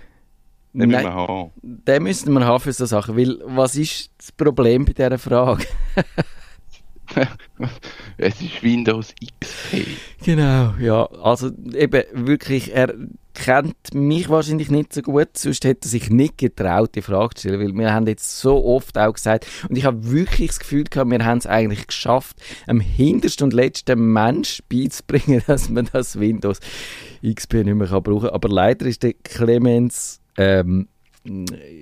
Den 0.73 0.91
müssen 0.91 1.05
Nein. 1.05 1.05
wir 1.05 1.15
haben. 1.15 1.51
Den 1.63 2.03
müssten 2.03 2.33
wir 2.33 2.45
haben 2.45 2.61
für 2.61 2.73
so 2.73 2.85
Sachen, 2.85 3.17
weil 3.17 3.39
was 3.45 3.77
ist 3.77 4.11
das 4.19 4.31
Problem 4.33 4.85
bei 4.85 4.93
dieser 4.93 5.17
Frage? 5.17 5.65
es 8.19 8.43
ist 8.43 8.63
Windows 8.63 9.15
XP. 9.15 9.87
Genau, 10.23 10.75
ja, 10.79 11.07
also 11.23 11.51
eben 11.73 12.03
wirklich, 12.13 12.75
er 12.75 12.93
kennt 13.37 13.95
mich 13.95 14.29
wahrscheinlich 14.29 14.71
nicht 14.71 14.93
so 14.93 15.03
gut, 15.03 15.37
sonst 15.37 15.65
hätte 15.65 15.87
er 15.87 15.91
sich 15.91 16.11
nicht 16.11 16.39
getraut, 16.39 16.95
die 16.95 17.03
Frage 17.03 17.35
zu 17.35 17.49
stellen, 17.49 17.61
weil 17.61 17.79
wir 17.79 17.93
haben 17.93 18.07
jetzt 18.07 18.39
so 18.39 18.65
oft 18.65 18.97
auch 18.99 19.13
gesagt, 19.13 19.47
und 19.69 19.77
ich 19.77 19.85
habe 19.85 20.11
wirklich 20.11 20.49
das 20.49 20.59
Gefühl 20.59 20.85
gehabt, 20.85 21.11
wir 21.11 21.25
haben 21.25 21.39
es 21.39 21.47
eigentlich 21.47 21.87
geschafft, 21.87 22.39
am 22.67 22.81
hintersten 22.81 23.45
und 23.45 23.53
letzten 23.53 24.13
Mensch 24.13 24.63
beizubringen, 24.69 25.43
dass 25.47 25.69
man 25.69 25.89
das 25.93 26.19
Windows 26.19 26.61
XP 27.25 27.55
nicht 27.55 27.75
mehr 27.75 27.87
brauchen 28.01 28.23
kann. 28.23 28.31
Aber 28.31 28.49
leider 28.49 28.87
ist 28.87 29.03
der 29.03 29.13
Clemens 29.13 30.21
ähm, 30.39 30.89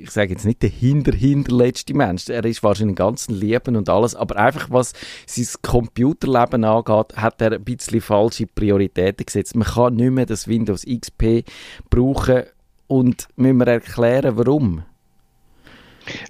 ich 0.03 0.11
sage 0.11 0.33
jetzt 0.33 0.45
nicht 0.45 0.63
der 0.63 0.71
hinter 0.71 1.13
hinterletzte 1.13 1.95
Mensch, 1.95 2.29
er 2.29 2.45
ist 2.45 2.63
wahrscheinlich 2.63 2.97
ganz 2.97 3.29
Leben 3.29 3.77
und 3.77 3.89
alles, 3.89 4.15
aber 4.15 4.37
einfach 4.37 4.71
was 4.71 4.93
sein 5.27 5.47
Computerleben 5.63 6.65
angeht, 6.65 7.17
hat 7.17 7.41
er 7.41 7.53
ein 7.53 7.65
bisschen 7.65 8.01
falsche 8.01 8.47
Prioritäten 8.47 9.27
gesetzt. 9.27 9.57
Man 9.57 9.69
kann 9.69 9.95
nicht 9.95 10.11
mehr 10.11 10.27
das 10.27 10.49
Windows 10.49 10.85
XP 10.85 11.45
brauchen 11.91 12.45
und 12.87 13.29
müssen 13.37 13.59
wir 13.59 13.69
erklären, 13.69 14.37
warum. 14.37 14.83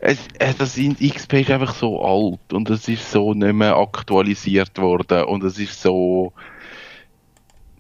Es, 0.01 0.19
es, 0.39 0.57
das 0.57 0.75
XP 0.77 1.33
ist 1.35 1.51
einfach 1.51 1.75
so 1.75 2.01
alt 2.01 2.53
und 2.53 2.71
es 2.71 2.87
ist 2.89 3.11
so 3.11 3.35
nicht 3.35 3.55
mehr 3.55 3.77
aktualisiert 3.77 4.79
worden 4.79 5.25
und 5.25 5.43
es 5.43 5.59
ist 5.59 5.81
so... 5.81 6.33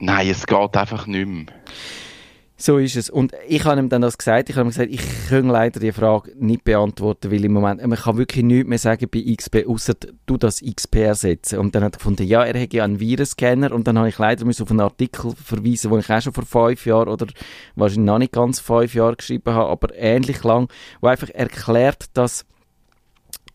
Nein, 0.00 0.28
es 0.28 0.44
geht 0.46 0.76
einfach 0.76 1.06
nicht 1.06 1.28
mehr. 1.28 1.46
So 2.56 2.78
ist 2.78 2.94
es. 2.94 3.11
Und 3.11 3.32
ich 3.49 3.64
habe 3.64 3.80
ihm 3.80 3.88
dann 3.88 4.00
das 4.00 4.16
gesagt. 4.16 4.49
Ich 4.49 4.54
habe 4.54 4.68
ihm 4.68 4.70
gesagt, 4.70 4.90
ich 4.90 5.00
kann 5.28 5.49
leider 5.49 5.80
die 5.80 5.90
Frage 5.90 6.32
nicht 6.37 6.62
beantworten, 6.62 7.32
weil 7.32 7.44
im 7.44 7.52
Moment, 7.52 7.84
man 7.84 7.99
kann 7.99 8.16
wirklich 8.16 8.44
nichts 8.44 8.68
mehr 8.68 8.78
sagen 8.78 9.08
bei 9.12 9.25
XP, 9.37 9.66
außer 9.66 9.94
du 10.26 10.37
das 10.37 10.61
XP 10.61 10.96
ersetzen. 10.96 11.58
Und 11.58 11.75
dann 11.75 11.82
hat 11.82 11.96
er 11.96 11.99
gefunden, 11.99 12.23
ja, 12.23 12.44
er 12.44 12.58
hätte 12.58 12.76
ja 12.76 12.84
einen 12.84 13.00
Virenscanner. 13.00 13.73
Und 13.73 13.88
dann 13.88 13.99
habe 13.99 14.08
ich 14.08 14.18
leider 14.18 14.46
auf 14.46 14.70
einen 14.70 14.80
Artikel 14.80 15.32
verweisen, 15.34 15.90
den 15.90 15.99
ich 15.99 16.11
auch 16.11 16.20
schon 16.20 16.32
vor 16.32 16.46
fünf 16.46 16.87
Jahren 16.87 17.08
oder 17.08 17.26
wahrscheinlich 17.75 18.06
noch 18.06 18.18
nicht 18.18 18.32
ganz 18.32 18.61
fünf 18.61 18.94
Jahren 18.94 19.16
geschrieben 19.16 19.52
habe, 19.52 19.70
aber 19.70 19.94
ähnlich 19.96 20.44
lang, 20.44 20.70
wo 21.00 21.08
einfach 21.08 21.30
erklärt, 21.30 22.06
dass 22.14 22.44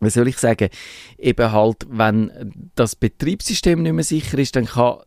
wie 0.02 0.10
soll 0.10 0.30
ich 0.30 0.38
sagen, 0.38 0.70
eben 1.18 1.52
halt, 1.52 1.86
wenn 1.90 2.72
das 2.76 2.96
Betriebssystem 2.96 3.82
nicht 3.82 3.92
mehr 3.92 4.04
sicher 4.04 4.38
ist, 4.38 4.56
dann 4.56 4.66
kann 4.66 5.00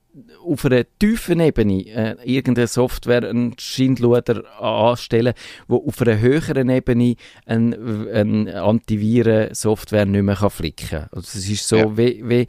auf 0.44 0.64
einer 0.66 0.84
tiefen 0.98 1.40
Ebene 1.40 1.86
äh, 1.86 2.16
irgendeine 2.24 2.66
Software, 2.66 3.28
einen 3.28 3.54
Schindluder 3.58 4.44
anstellen, 4.60 5.32
wo 5.68 5.86
auf 5.86 6.02
einer 6.02 6.20
höheren 6.20 6.68
Ebene 6.68 7.16
ein, 7.46 7.74
ein 8.12 8.48
Antiviren-Software 8.48 10.04
nicht 10.04 10.22
mehr 10.22 10.36
kann 10.36 10.50
flicken 10.50 10.88
kann. 10.88 11.08
Also 11.12 11.38
es 11.38 11.48
ist 11.48 11.66
so, 11.66 11.76
ja. 11.76 11.96
wie, 11.96 12.22
wie 12.28 12.46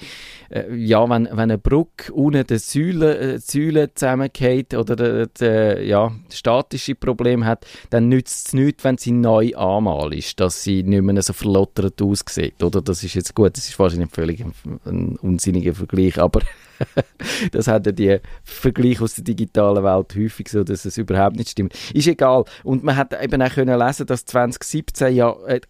äh, 0.50 0.76
ja, 0.76 1.10
wenn, 1.10 1.26
wenn 1.26 1.40
eine 1.40 1.58
Brücke 1.58 2.12
unten 2.12 2.46
die 2.46 2.58
Säule, 2.58 3.18
äh, 3.18 3.40
Säule 3.40 3.94
zusammengeht 3.94 4.74
oder 4.74 4.96
de, 4.96 5.28
de, 5.40 5.88
ja, 5.88 6.12
statische 6.32 6.96
Problem 6.96 7.46
hat, 7.46 7.66
dann 7.90 8.10
nützt 8.10 8.48
es 8.48 8.54
nichts, 8.54 8.84
wenn 8.84 8.98
sie 8.98 9.12
neu 9.12 9.56
anmal 9.56 10.14
ist, 10.14 10.40
dass 10.40 10.64
sie 10.64 10.84
nicht 10.84 11.02
mehr 11.02 11.22
so 11.22 11.32
verlottert 11.34 12.02
aussieht. 12.02 12.62
Oder? 12.62 12.82
Das 12.82 13.04
ist 13.04 13.14
jetzt 13.14 13.34
gut, 13.34 13.56
das 13.56 13.70
ist 13.70 13.80
wahrscheinlich 13.80 14.12
völlig 14.12 14.42
ein, 14.42 14.54
ein 14.86 15.16
unsinniger 15.18 15.74
Vergleich, 15.74 16.20
aber 16.20 16.42
das 17.52 17.68
hat 17.68 17.86
ja 17.86 17.92
die 17.92 18.20
Vergleich 18.44 19.02
aus 19.02 19.16
der 19.16 19.24
digitalen 19.24 19.84
Welt 19.84 20.16
häufig 20.16 20.50
so, 20.50 20.64
dass 20.64 20.86
es 20.86 20.98
überhaupt 20.98 21.36
nicht 21.36 21.50
stimmt. 21.50 21.74
Ist 21.94 22.08
egal. 22.08 22.46
Und 22.64 22.84
man 22.84 22.96
hat 22.96 23.14
eben 23.22 23.42
auch 23.42 23.54
können 23.54 23.80
lesen, 23.80 24.06
dass 24.06 24.26
2017 24.26 25.16
ja 25.16 25.36
äh, 25.48 25.62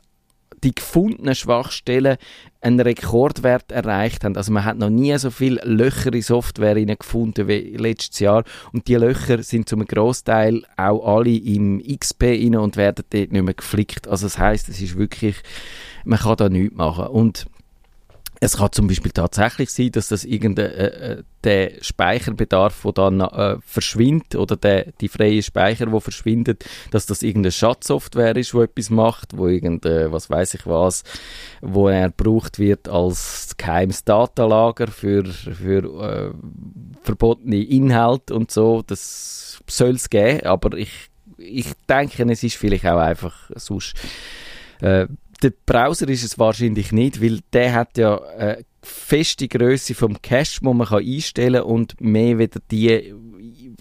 die 0.63 0.73
gefundenen 0.73 1.35
Schwachstellen 1.35 2.17
einen 2.61 2.79
Rekordwert 2.79 3.71
erreicht 3.71 4.23
haben. 4.23 4.37
Also 4.37 4.51
man 4.51 4.63
hat 4.63 4.77
noch 4.77 4.89
nie 4.89 5.17
so 5.17 5.29
viele 5.29 5.61
Löcher 5.63 6.13
in 6.13 6.21
Software 6.21 6.75
gefunden 6.95 7.47
wie 7.47 7.75
letztes 7.75 8.19
Jahr 8.19 8.43
und 8.71 8.87
die 8.87 8.95
Löcher 8.95 9.43
sind 9.43 9.67
zum 9.67 9.85
Großteil 9.85 10.63
auch 10.77 11.17
alle 11.17 11.35
im 11.35 11.81
XP 11.81 12.23
und 12.55 12.77
werden 12.77 13.05
dort 13.09 13.31
nicht 13.31 13.43
mehr 13.43 13.53
geflickt. 13.53 14.07
Also 14.07 14.25
das 14.25 14.37
heißt, 14.37 14.69
es 14.69 14.81
ist 14.81 14.97
wirklich, 14.97 15.35
man 16.05 16.19
kann 16.19 16.37
da 16.37 16.49
nichts 16.49 16.75
machen 16.75 17.07
und 17.07 17.45
es 18.43 18.57
kann 18.57 18.71
zum 18.71 18.87
Beispiel 18.87 19.11
tatsächlich 19.11 19.69
sein, 19.69 19.91
dass 19.91 20.09
das 20.09 20.25
irgendein 20.25 20.71
äh, 20.71 20.87
äh 20.87 21.23
der 21.43 21.71
Speicherbedarf, 21.81 22.83
der 22.83 22.91
dann 22.93 23.19
äh, 23.19 23.57
verschwindet 23.65 24.37
oder 24.37 24.55
der, 24.55 24.93
die 25.01 25.09
freie 25.09 25.43
Speicher, 25.43 25.91
wo 25.91 25.99
verschwindet, 25.99 26.63
dass 26.91 27.05
das 27.05 27.21
irgendeine 27.21 27.51
Schatzsoftware 27.51 28.37
ist, 28.37 28.53
wo 28.53 28.61
etwas 28.61 28.89
macht, 28.89 29.37
wo 29.37 29.47
irgendein, 29.47 30.11
was 30.13 30.29
weiß 30.29 30.53
ich 30.53 30.65
was, 30.65 31.03
wo 31.59 31.89
er 31.89 32.11
gebraucht 32.11 32.59
wird 32.59 32.87
als 32.87 33.55
geheimes 33.57 34.05
Datalager 34.05 34.87
für, 34.87 35.25
für 35.25 35.83
äh, 36.01 36.31
verbotene 37.03 37.61
Inhalte 37.61 38.33
und 38.33 38.49
so. 38.49 38.81
Das 38.81 39.61
soll 39.67 39.95
es 39.95 40.09
geben, 40.09 40.45
aber 40.45 40.77
ich, 40.77 41.09
ich 41.37 41.73
denke, 41.89 42.23
es 42.31 42.43
ist 42.43 42.55
vielleicht 42.55 42.85
auch 42.85 42.99
einfach 42.99 43.51
sonst 43.55 43.95
äh, 44.79 45.07
der 45.41 45.53
Browser 45.65 46.07
ist 46.09 46.23
es 46.23 46.39
wahrscheinlich 46.39 46.91
nicht, 46.91 47.21
weil 47.21 47.39
der 47.51 47.73
hat 47.73 47.97
ja 47.97 48.21
eine 48.21 48.65
feste 48.81 49.47
Größe 49.47 49.95
vom 49.95 50.21
Cache, 50.21 50.59
wo 50.61 50.73
man 50.73 50.87
kann 50.87 51.03
einstellen 51.05 51.61
kann 51.61 51.71
und 51.71 52.01
mehr 52.01 52.37
wieder 52.37 52.59
die 52.69 53.13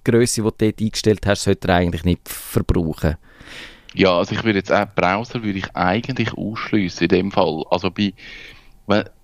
Größe, 0.05 0.43
die 0.43 0.49
du 0.49 0.55
dort 0.57 0.81
eingestellt 0.81 1.27
hast, 1.27 1.43
sollte 1.43 1.69
er 1.69 1.77
eigentlich 1.77 2.05
nicht 2.05 2.29
verbrauchen. 2.29 3.17
Ja, 3.95 4.17
also 4.17 4.35
ich 4.35 4.43
würde 4.43 4.61
jetzt 4.61 4.73
auch 4.73 4.87
Browser 4.95 5.43
würde 5.43 5.59
ich 5.59 5.77
eigentlich 5.77 6.33
ausschließen 6.33 7.03
in 7.03 7.09
dem 7.09 7.31
Fall. 7.31 7.65
Also 7.71 7.91
bei, 7.91 8.15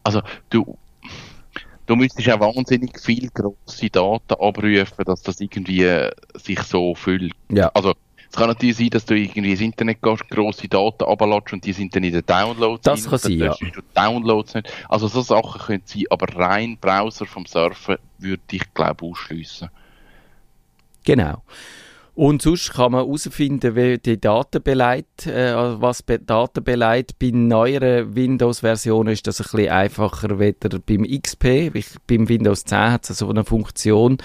also 0.02 0.22
du, 0.50 0.76
du 1.86 1.96
müsstest 1.96 2.30
auch 2.30 2.40
wahnsinnig 2.40 3.00
viel 3.00 3.30
grosse 3.30 3.88
Daten 3.88 4.34
abrufen, 4.34 5.04
dass 5.06 5.22
das 5.22 5.40
irgendwie 5.40 6.08
sich 6.34 6.60
so 6.60 6.94
füllt. 6.94 7.32
Ja. 7.50 7.70
Also 7.74 7.94
es 8.30 8.36
kann 8.36 8.48
natürlich 8.48 8.76
sein, 8.76 8.90
dass 8.90 9.06
du 9.06 9.14
irgendwie 9.14 9.52
ins 9.52 9.60
Internet 9.60 10.02
gehst, 10.02 10.28
grosse 10.28 10.68
Daten 10.68 11.04
abladest 11.04 11.54
und 11.54 11.64
die 11.64 11.72
sind 11.72 11.96
dann 11.96 12.04
in 12.04 12.12
den 12.12 12.26
Downloads. 12.26 12.82
Das 12.82 13.04
rein, 13.04 13.10
kann 13.10 13.18
sein, 13.18 13.38
ja. 13.38 13.54
Du 13.72 13.80
Downloads 13.94 14.54
nicht. 14.54 14.70
Also 14.88 15.08
so 15.08 15.22
Sachen 15.22 15.60
können 15.60 15.82
sein, 15.84 16.04
aber 16.10 16.36
rein 16.36 16.76
Browser 16.78 17.24
vom 17.24 17.46
Surfen 17.46 17.96
würde 18.18 18.42
ich 18.50 18.74
glaube 18.74 19.06
ausschliessen. 19.06 19.70
Genau. 21.04 21.42
Und 22.18 22.42
sonst 22.42 22.72
kann 22.72 22.90
man 22.90 23.04
herausfinden, 23.04 23.76
wie 23.76 23.96
die 23.96 24.20
Daten 24.20 24.60
beleidigt, 24.60 25.28
äh, 25.28 25.50
also 25.50 25.80
was 25.80 26.02
be 26.02 26.18
Daten 26.18 26.64
beleidigt. 26.64 27.16
Bei 27.20 27.30
neueren 27.32 28.16
Windows-Versionen 28.16 29.12
ist 29.12 29.28
das 29.28 29.40
ein 29.40 29.44
bisschen 29.44 29.70
einfacher 29.70 30.40
weder 30.40 30.80
beim 30.80 31.04
XP. 31.04 31.70
Ich, 31.74 31.86
beim 32.08 32.28
Windows 32.28 32.64
10 32.64 32.90
hat 32.90 33.08
es 33.08 33.18
so 33.18 33.30
eine 33.30 33.44
Funktion, 33.44 34.18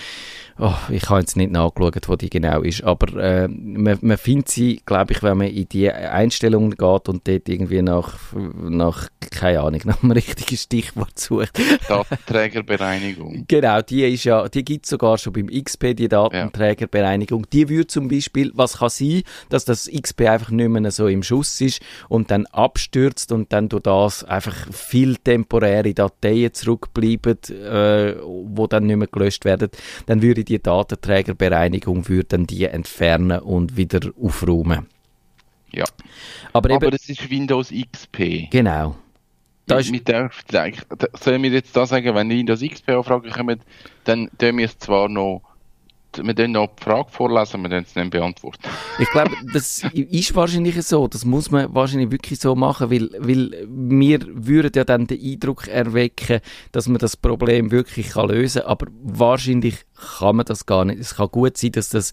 oh, 0.60 0.75
ich 0.89 1.10
habe 1.10 1.19
jetzt 1.22 1.36
nicht 1.38 1.51
nachgeschaut, 1.51 2.07
wo 2.07 2.15
die 2.15 2.29
genau 2.29 2.62
ist, 2.62 2.83
aber 2.83 3.15
äh, 3.22 3.48
man, 3.48 3.98
man 4.01 4.17
findet 4.17 4.50
sie, 4.50 4.81
glaube 4.86 5.13
ich, 5.13 5.24
wenn 5.24 5.38
man 5.38 5.48
in 5.48 5.67
die 5.69 5.91
Einstellungen 5.91 6.72
geht 6.72 7.10
und 7.10 7.27
dort 7.27 7.50
irgendwie 7.50 7.81
nach, 7.81 8.17
nach 8.33 9.10
keine 9.31 9.62
Ahnung, 9.62 9.81
nach 9.86 10.03
einem 10.03 10.12
richtigen 10.12 10.57
Stichwort 10.57 11.19
sucht. 11.19 11.60
Datenträgerbereinigung. 11.88 13.45
genau, 13.48 13.81
die 13.81 14.03
ist 14.05 14.24
ja, 14.24 14.48
die 14.48 14.63
gibt 14.63 14.86
es 14.86 14.91
sogar 14.91 15.17
schon 15.17 15.33
beim 15.33 15.48
XP, 15.48 15.95
die 15.95 16.07
Datenträgerbereinigung. 16.07 17.48
Die 17.51 17.69
würde 17.69 17.88
zum 17.88 18.07
Beispiel, 18.07 18.51
was 18.53 18.77
kann 18.79 18.89
sein, 18.89 19.24
dass 19.50 19.65
das 19.65 19.89
XP 19.89 20.22
einfach 20.22 20.51
nicht 20.51 20.69
mehr 20.69 20.91
so 20.91 21.07
im 21.07 21.24
Schuss 21.24 21.60
ist 21.62 21.81
und 22.10 22.31
dann 22.31 22.45
abstürzt 22.48 23.31
und 23.31 23.51
dann 23.53 23.69
durch 23.69 23.83
das 23.83 24.24
einfach 24.24 24.55
viel 24.72 25.17
temporäre 25.17 25.93
Dateien 25.93 26.53
zurückbleiben, 26.53 27.38
äh, 27.50 28.15
wo 28.22 28.67
dann 28.67 28.86
nicht 28.86 28.98
mehr 28.98 29.07
gelöscht 29.07 29.45
werden, 29.45 29.69
dann 30.05 30.22
würde 30.22 30.42
die 30.43 30.62
Datenträgerbereinigung 30.62 32.07
würde 32.07 32.25
dann 32.29 32.47
die 32.47 32.65
entfernen 32.65 33.39
und 33.39 33.77
wieder 33.77 34.12
aufräumen. 34.21 34.88
Ja. 35.71 35.85
Aber, 36.53 36.69
eben, 36.69 36.77
Aber 36.77 36.91
das 36.91 37.09
ist 37.09 37.29
Windows 37.29 37.69
XP. 37.69 38.50
Genau. 38.51 38.95
Da 39.65 39.79
ist, 39.79 39.91
mit 39.91 40.07
der, 40.07 40.29
sollen 41.13 41.43
wir 41.43 41.51
jetzt 41.51 41.75
da 41.75 41.85
sagen, 41.85 42.13
wenn 42.15 42.29
Windows 42.29 42.62
XP 42.62 42.89
Anfragen 42.89 43.31
kommen, 43.31 43.62
dann 44.03 44.29
tun 44.38 44.57
wir 44.57 44.65
es 44.65 44.77
zwar 44.77 45.07
noch 45.07 45.41
wir 46.22 46.34
dann 46.34 46.51
noch 46.51 46.67
die 46.75 46.84
Frage 46.84 47.10
vorlesen, 47.10 47.62
wir 47.62 47.70
dann 47.70 47.84
es 47.84 47.96
nicht 47.96 48.10
beantworten. 48.12 48.62
Ich 49.00 49.10
glaube, 49.10 49.32
das 49.53 49.84
ist 49.93 50.36
wahrscheinlich 50.36 50.82
so. 50.84 51.08
Das 51.08 51.25
muss 51.25 51.51
man 51.51 51.74
wahrscheinlich 51.74 52.12
wirklich 52.12 52.39
so 52.39 52.55
machen, 52.55 52.91
weil, 52.91 53.10
weil 53.17 53.65
wir 53.67 54.20
würden 54.27 54.72
ja 54.75 54.84
dann 54.84 55.08
den 55.08 55.22
Eindruck 55.22 55.67
erwecken, 55.67 56.41
dass 56.72 56.88
man 56.88 56.98
das 56.98 57.17
Problem 57.17 57.72
wirklich 57.72 58.12
kann 58.12 58.29
lösen 58.29 58.62
kann. 58.62 58.72
Aber 58.72 58.88
wahrscheinlich 59.01 59.77
kann 60.20 60.36
man 60.36 60.46
das 60.46 60.65
gar 60.65 60.86
nicht. 60.86 61.00
Es 61.00 61.15
kann 61.15 61.29
gut 61.29 61.58
sein, 61.58 61.72
dass 61.72 61.89
das 61.89 62.12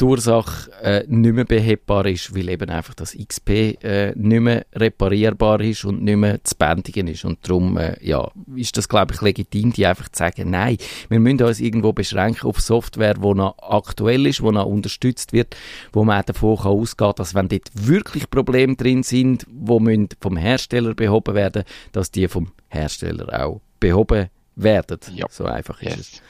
die 0.00 0.04
Ursache 0.04 0.70
äh, 0.82 1.04
nicht 1.08 1.34
mehr 1.34 1.44
behebbar 1.44 2.06
ist, 2.06 2.34
weil 2.34 2.48
eben 2.50 2.68
einfach 2.68 2.94
das 2.94 3.16
XP 3.16 3.50
äh, 3.82 4.12
nicht 4.14 4.40
mehr 4.40 4.66
reparierbar 4.74 5.60
ist 5.60 5.84
und 5.84 6.02
nicht 6.02 6.16
mehr 6.16 6.42
zu 6.44 6.54
bändigen 6.54 7.08
ist. 7.08 7.24
Und 7.24 7.38
darum 7.42 7.78
äh, 7.78 7.96
ja, 8.04 8.30
ist 8.54 8.76
das, 8.76 8.88
glaube 8.88 9.14
ich, 9.14 9.22
legitim, 9.22 9.72
die 9.72 9.86
einfach 9.86 10.08
zu 10.08 10.18
sagen, 10.18 10.50
nein, 10.50 10.76
wir 11.08 11.18
müssen 11.18 11.42
uns 11.42 11.60
irgendwo 11.60 11.92
beschränken 11.92 12.46
auf 12.46 12.60
Software, 12.60 13.14
die 13.14 13.34
noch 13.34 13.56
aktuell 13.58 14.26
ist, 14.26 14.40
die 14.40 14.50
noch 14.50 14.66
unterstützt 14.66 15.32
wird, 15.32 15.56
wo 15.92 16.04
man 16.04 16.20
auch 16.20 16.24
davon 16.24 16.56
kann 16.56 16.72
ausgehen 16.72 17.12
dass 17.16 17.34
wenn 17.34 17.48
dort 17.48 17.70
wirklich 17.74 18.28
Probleme 18.28 18.76
drin 18.76 19.02
sind, 19.02 19.46
die 19.48 20.08
vom 20.20 20.36
Hersteller 20.36 20.94
behoben 20.94 21.34
werden, 21.34 21.64
dass 21.92 22.10
die 22.10 22.28
vom 22.28 22.52
Hersteller 22.68 23.46
auch 23.46 23.60
behoben 23.80 24.28
werden. 24.56 24.98
Ja. 25.14 25.26
So 25.30 25.44
einfach 25.44 25.80
ist 25.82 25.98
es. 25.98 26.22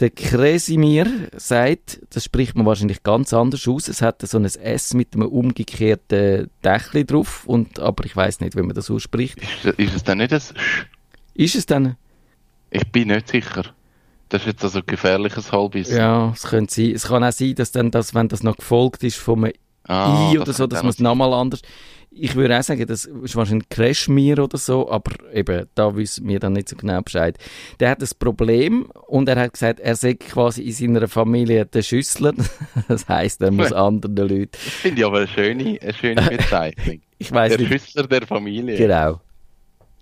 Der 0.00 0.10
Kresimir 0.10 1.06
sagt, 1.36 2.00
das 2.10 2.24
spricht 2.24 2.56
man 2.56 2.64
wahrscheinlich 2.64 3.02
ganz 3.02 3.34
anders 3.34 3.68
aus. 3.68 3.86
Es 3.88 4.00
hat 4.00 4.26
so 4.26 4.38
ein 4.38 4.46
S 4.46 4.94
mit 4.94 5.14
einem 5.14 5.28
umgekehrten 5.28 6.50
Dächli 6.64 7.04
drauf, 7.04 7.44
und, 7.46 7.78
aber 7.78 8.06
ich 8.06 8.16
weiß 8.16 8.40
nicht, 8.40 8.56
wie 8.56 8.62
man 8.62 8.74
das 8.74 8.90
ausspricht. 8.90 9.38
Ist, 9.38 9.78
ist 9.78 9.94
es 9.94 10.02
dann 10.02 10.18
nicht 10.18 10.32
ein 10.32 10.40
Sch? 10.40 10.86
Ist 11.34 11.54
es 11.54 11.66
dann? 11.66 11.96
Ich 12.70 12.90
bin 12.90 13.08
nicht 13.08 13.28
sicher. 13.28 13.64
Das 14.30 14.42
ist 14.42 14.46
jetzt 14.46 14.64
also 14.64 14.78
ein 14.78 14.86
gefährliches 14.86 15.52
Halbwissen. 15.52 15.96
Ja, 15.96 16.30
es 16.34 16.44
könnte 16.44 16.72
sein. 16.72 16.92
Es 16.92 17.08
kann 17.08 17.22
auch 17.22 17.32
sein, 17.32 17.54
dass 17.56 17.72
dann 17.72 17.90
das, 17.90 18.14
wenn 18.14 18.28
das 18.28 18.42
noch 18.42 18.56
gefolgt 18.56 19.04
ist 19.04 19.16
vom 19.16 19.50
Ah, 19.84 20.30
I 20.32 20.38
oder 20.38 20.52
so, 20.52 20.66
dass 20.66 20.82
man 20.82 20.90
es 20.90 21.00
noch 21.00 21.10
nochmal 21.10 21.32
anders. 21.32 21.62
Ich 22.12 22.34
würde 22.34 22.58
auch 22.58 22.62
sagen, 22.62 22.84
das 22.86 23.04
ist 23.04 23.36
wahrscheinlich 23.36 23.68
Crashmir 23.68 24.40
oder 24.40 24.58
so, 24.58 24.90
aber 24.90 25.12
eben, 25.32 25.66
da 25.76 25.94
wissen 25.94 26.26
wir 26.26 26.40
dann 26.40 26.54
nicht 26.54 26.68
so 26.68 26.74
genau 26.76 27.00
Bescheid. 27.02 27.38
Der 27.78 27.90
hat 27.90 28.02
das 28.02 28.14
Problem 28.14 28.86
und 29.06 29.28
er 29.28 29.36
hat 29.38 29.52
gesagt, 29.52 29.78
er 29.78 29.94
sei 29.94 30.14
quasi 30.14 30.62
in 30.62 30.72
seiner 30.72 31.06
Familie 31.06 31.66
der 31.66 31.82
Schüssler. 31.82 32.32
Das 32.88 33.08
heißt, 33.08 33.40
er 33.42 33.52
muss 33.52 33.72
anderen 33.72 34.16
Leuten. 34.16 34.50
Das 34.52 34.60
finde 34.64 35.00
ich 35.00 35.06
aber 35.06 35.18
eine 35.18 35.28
schöne, 35.28 35.78
eine 35.80 35.94
schöne 35.94 36.22
Bezeichnung. 36.30 37.00
Ich 37.18 37.30
weiß 37.30 37.50
der 37.52 37.60
nicht. 37.60 37.68
Schüssler 37.68 38.06
der 38.08 38.26
Familie. 38.26 38.76
Genau. 38.76 39.20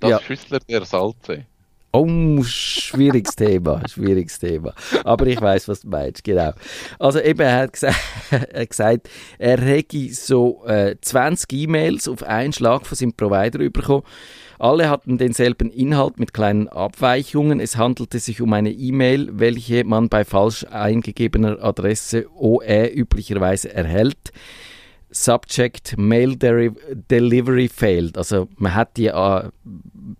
Das 0.00 0.10
Ja. 0.10 0.20
Schüssler 0.20 0.60
der 0.60 0.84
Salze. 0.86 1.44
Oh, 1.90 2.42
schwieriges 2.42 3.34
Thema, 3.34 3.80
schwieriges 3.88 4.38
Thema. 4.38 4.74
Aber 5.04 5.26
ich 5.26 5.40
weiß, 5.40 5.68
was 5.68 5.80
du 5.80 5.88
meinst, 5.88 6.22
genau. 6.22 6.52
Also 6.98 7.18
eben, 7.18 7.40
er 7.40 7.56
hat 7.56 7.72
gesagt, 7.72 7.96
er, 8.30 8.60
hat 8.60 8.70
gesagt, 8.70 9.08
er 9.38 9.58
hätte 9.58 10.12
so 10.12 10.66
äh, 10.66 10.96
20 11.00 11.50
E-Mails 11.52 12.06
auf 12.08 12.22
einen 12.22 12.52
Schlag 12.52 12.86
von 12.86 12.94
seinem 12.94 13.14
Provider 13.14 13.58
bekommen. 13.70 14.02
Alle 14.58 14.90
hatten 14.90 15.16
denselben 15.16 15.70
Inhalt 15.70 16.18
mit 16.18 16.34
kleinen 16.34 16.68
Abweichungen. 16.68 17.58
Es 17.58 17.76
handelte 17.76 18.18
sich 18.18 18.42
um 18.42 18.52
eine 18.52 18.70
E-Mail, 18.70 19.30
welche 19.32 19.84
man 19.84 20.10
bei 20.10 20.24
falsch 20.24 20.66
eingegebener 20.68 21.62
Adresse 21.62 22.26
OE 22.36 22.86
üblicherweise 22.92 23.72
erhält. 23.72 24.32
Subject 25.10 25.96
Mail 25.96 26.36
Delivery 26.36 27.68
failed. 27.68 28.18
Also 28.18 28.48
man 28.56 28.74
hat 28.74 28.96
die, 28.96 29.06
äh, 29.06 29.48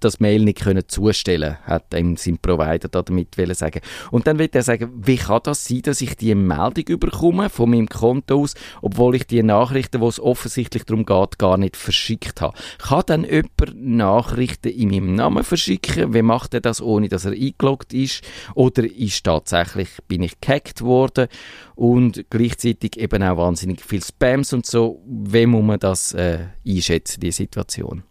das 0.00 0.20
Mail 0.20 0.44
nicht 0.44 0.60
können 0.60 0.84
zustellen, 0.86 1.58
hat 1.64 1.94
ihm 1.94 2.16
sein 2.16 2.38
Provider 2.38 2.88
da 2.88 3.02
damit 3.02 3.34
sagen. 3.56 3.80
Und 4.10 4.26
dann 4.26 4.38
wird 4.38 4.54
er 4.54 4.62
sagen, 4.62 4.90
wie 4.94 5.16
kann 5.16 5.40
das 5.44 5.64
sein, 5.64 5.82
dass 5.82 6.00
ich 6.00 6.16
die 6.16 6.34
Meldung 6.34 6.84
überkomme 6.88 7.50
von 7.50 7.70
meinem 7.70 7.88
Konto 7.88 8.42
aus, 8.42 8.54
obwohl 8.80 9.16
ich 9.16 9.26
die 9.26 9.42
Nachrichten, 9.42 10.00
wo 10.00 10.08
es 10.08 10.20
offensichtlich 10.20 10.84
darum 10.84 11.04
geht, 11.04 11.38
gar 11.38 11.58
nicht 11.58 11.76
verschickt 11.76 12.40
habe. 12.40 12.56
Kann 12.78 13.02
dann 13.06 13.24
jemand 13.24 13.74
Nachrichten 13.74 14.68
in 14.68 14.90
meinem 14.90 15.14
Namen 15.14 15.44
verschicken? 15.44 16.14
Wie 16.14 16.22
macht 16.22 16.54
er 16.54 16.60
das, 16.60 16.80
ohne 16.80 17.08
dass 17.08 17.24
er 17.24 17.32
eingeloggt 17.32 17.92
ist? 17.92 18.22
Oder 18.54 18.84
ist 18.84 19.24
tatsächlich, 19.24 19.88
bin 20.06 20.22
ich 20.22 20.40
gehackt 20.40 20.82
worden? 20.82 21.28
Und 21.74 22.24
gleichzeitig 22.30 22.96
eben 22.96 23.22
auch 23.22 23.36
wahnsinnig 23.36 23.80
viel 23.80 24.02
Spams 24.02 24.52
und 24.52 24.66
so. 24.66 24.77
Wie 25.06 25.46
muss 25.46 25.64
man 25.64 25.78
das 25.78 26.12
äh, 26.14 26.46
einschätzen, 26.66 27.20
die 27.20 27.32
Situation? 27.32 28.02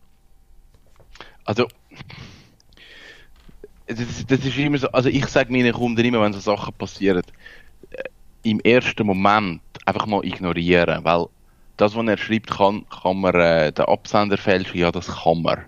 Also, 1.46 1.68
das, 3.88 4.26
das 4.28 4.46
ist 4.46 4.58
immer 4.58 4.78
so, 4.78 4.88
also 4.90 5.10
ich 5.10 5.26
sage 5.28 5.52
meinen 5.52 5.74
Kunden 5.74 6.04
immer, 6.04 6.22
wenn 6.22 6.34
so 6.34 6.40
Sachen 6.40 6.74
passieren, 6.74 7.24
äh, 7.92 8.04
im 8.44 8.60
ersten 8.60 9.06
Moment 9.06 9.62
einfach 9.86 10.06
mal 10.06 10.26
ignorieren, 10.26 11.04
weil 11.04 11.28
das, 11.78 11.96
was 11.96 12.08
er 12.08 12.18
schreibt, 12.18 12.50
kann, 12.50 12.86
kann 12.90 13.22
man 13.22 13.36
äh, 13.36 13.72
den 13.72 13.86
Absender 13.86 14.38
fälschen, 14.38 14.80
ja, 14.80 14.92
das 14.92 15.08
kann 15.08 15.42
man. 15.42 15.66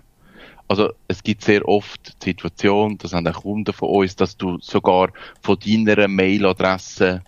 Also 0.68 0.90
es 1.08 1.22
gibt 1.22 1.42
sehr 1.42 1.66
oft 1.66 2.22
die 2.22 2.30
Situation, 2.30 2.96
das 2.98 3.12
haben 3.12 3.26
auch 3.26 3.42
Kunden 3.42 3.72
von 3.72 3.88
uns, 3.88 4.14
dass 4.14 4.36
du 4.36 4.58
sogar 4.60 5.10
von 5.42 5.58
deiner 5.58 6.06
Mailadresse 6.06 7.22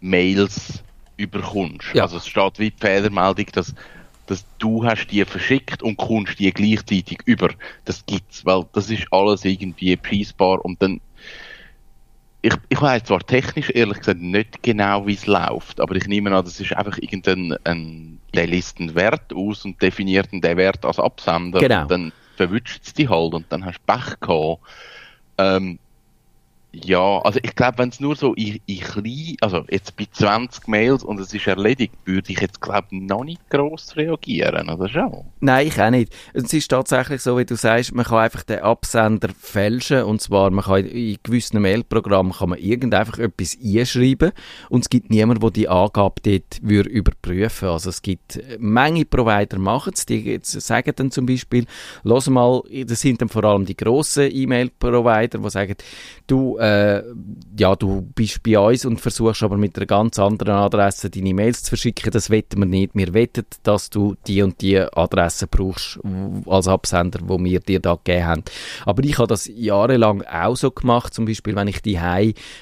Mails 0.00 0.82
überkommst. 1.20 1.94
Ja. 1.94 2.04
Also 2.04 2.16
es 2.16 2.26
steht 2.26 2.58
wie 2.58 2.70
die 2.70 2.76
Fehlermeldung, 2.80 3.46
dass, 3.52 3.74
dass 4.26 4.44
du 4.58 4.84
hast 4.84 5.08
die 5.08 5.24
verschickt 5.24 5.82
und 5.82 5.96
kommst 5.96 6.38
die 6.38 6.52
gleichzeitig 6.52 7.18
über. 7.24 7.50
Das 7.84 8.04
gibt's, 8.06 8.44
weil 8.44 8.64
das 8.72 8.90
ist 8.90 9.06
alles 9.10 9.44
irgendwie 9.44 9.96
preisbar 9.96 10.64
und 10.64 10.82
dann 10.82 11.00
ich, 12.42 12.54
ich 12.68 12.80
weiß 12.80 13.04
zwar 13.04 13.20
technisch 13.20 13.70
ehrlich 13.70 13.98
gesagt 13.98 14.20
nicht 14.20 14.62
genau, 14.62 15.06
wie 15.06 15.14
es 15.14 15.26
läuft, 15.26 15.80
aber 15.80 15.96
ich 15.96 16.06
nehme 16.06 16.34
an, 16.34 16.44
das 16.44 16.58
ist 16.58 16.72
einfach 16.72 16.96
irgendein, 16.98 17.54
ein, 17.64 18.18
der 18.34 18.46
liest 18.46 18.80
einen 18.80 18.94
Wert 18.94 19.34
aus 19.34 19.64
und 19.64 19.80
definiert 19.82 20.32
den 20.32 20.42
Wert 20.42 20.84
als 20.84 20.98
Absender. 20.98 21.60
Genau. 21.60 21.82
Und 21.82 21.90
dann 21.90 22.12
verwünscht 22.36 22.80
es 22.82 22.94
dich 22.94 23.08
halt 23.08 23.34
und 23.34 23.46
dann 23.50 23.64
hast 23.64 23.78
du 23.78 23.92
Pech 23.92 24.20
gehabt. 24.20 24.60
Ähm, 25.36 25.78
ja, 26.72 27.18
also 27.22 27.40
ich 27.42 27.56
glaube, 27.56 27.78
wenn 27.78 27.88
es 27.88 27.98
nur 27.98 28.14
so 28.14 28.32
in, 28.34 28.60
in 28.66 28.80
klein, 28.80 29.36
also 29.40 29.64
jetzt 29.70 29.96
bei 29.96 30.06
20 30.10 30.68
Mails 30.68 31.02
und 31.02 31.18
es 31.18 31.34
ist 31.34 31.46
erledigt, 31.48 31.92
würde 32.04 32.30
ich 32.32 32.40
jetzt 32.40 32.60
glaube 32.60 32.86
noch 32.92 33.24
nicht 33.24 33.40
gross 33.50 33.96
reagieren, 33.96 34.70
oder 34.70 34.88
schon? 34.88 35.24
Nein, 35.40 35.66
ich 35.66 35.80
auch 35.80 35.90
nicht. 35.90 36.14
Es 36.32 36.52
ist 36.52 36.68
tatsächlich 36.68 37.22
so, 37.22 37.36
wie 37.36 37.44
du 37.44 37.56
sagst, 37.56 37.92
man 37.92 38.04
kann 38.04 38.18
einfach 38.18 38.44
den 38.44 38.60
Absender 38.60 39.30
fälschen 39.36 40.04
und 40.04 40.20
zwar, 40.20 40.50
man 40.50 40.64
kann 40.64 40.86
in 40.86 41.18
gewissen 41.22 41.60
Mailprogrammen 41.60 42.32
kann 42.32 42.50
man 42.50 42.58
irgend 42.58 42.94
einfach 42.94 43.18
etwas 43.18 43.58
einschreiben 43.62 44.30
und 44.68 44.84
es 44.84 44.88
gibt 44.88 45.10
niemanden, 45.10 45.40
der 45.40 45.50
die 45.50 45.68
Angabe 45.68 46.20
dort 46.22 46.60
würde 46.62 46.88
überprüfen 46.88 47.68
Also 47.68 47.90
es 47.90 48.00
gibt 48.00 48.36
äh, 48.36 48.58
Menge 48.60 49.04
Provider 49.04 49.58
machen 49.58 49.92
es, 49.94 50.06
die 50.06 50.38
sagen 50.42 50.92
dann 50.94 51.10
zum 51.10 51.26
Beispiel, 51.26 51.66
los 52.04 52.28
mal, 52.28 52.62
das 52.86 53.00
sind 53.00 53.20
dann 53.20 53.28
vor 53.28 53.42
allem 53.42 53.64
die 53.64 53.76
grossen 53.76 54.30
E-Mail-Provider, 54.30 55.38
die 55.38 55.50
sagen, 55.50 55.74
du, 56.28 56.59
äh, 56.60 57.02
ja, 57.58 57.74
du 57.74 58.02
bist 58.14 58.42
bei 58.42 58.58
uns 58.58 58.84
und 58.84 59.00
versuchst 59.00 59.42
aber 59.42 59.56
mit 59.56 59.76
einer 59.76 59.86
ganz 59.86 60.18
anderen 60.18 60.56
Adresse 60.56 61.08
deine 61.08 61.32
Mails 61.32 61.62
zu 61.62 61.70
verschicken, 61.70 62.10
das 62.10 62.28
wetten 62.28 62.58
wir 62.58 62.66
nicht. 62.66 62.90
Wir 62.94 63.14
wetten, 63.14 63.46
dass 63.62 63.88
du 63.88 64.14
die 64.26 64.42
und 64.42 64.60
die 64.60 64.78
Adresse 64.78 65.46
brauchst 65.46 65.98
als 66.46 66.68
Absender, 66.68 67.20
wo 67.24 67.38
wir 67.38 67.60
dir 67.60 67.80
da 67.80 67.94
gegeben 67.94 68.26
haben. 68.26 68.42
Aber 68.84 69.02
ich 69.02 69.16
habe 69.16 69.28
das 69.28 69.50
jahrelang 69.52 70.22
auch 70.22 70.54
so 70.54 70.70
gemacht, 70.70 71.14
zum 71.14 71.24
Beispiel, 71.24 71.56
wenn 71.56 71.68
ich 71.68 71.80
die 71.80 71.98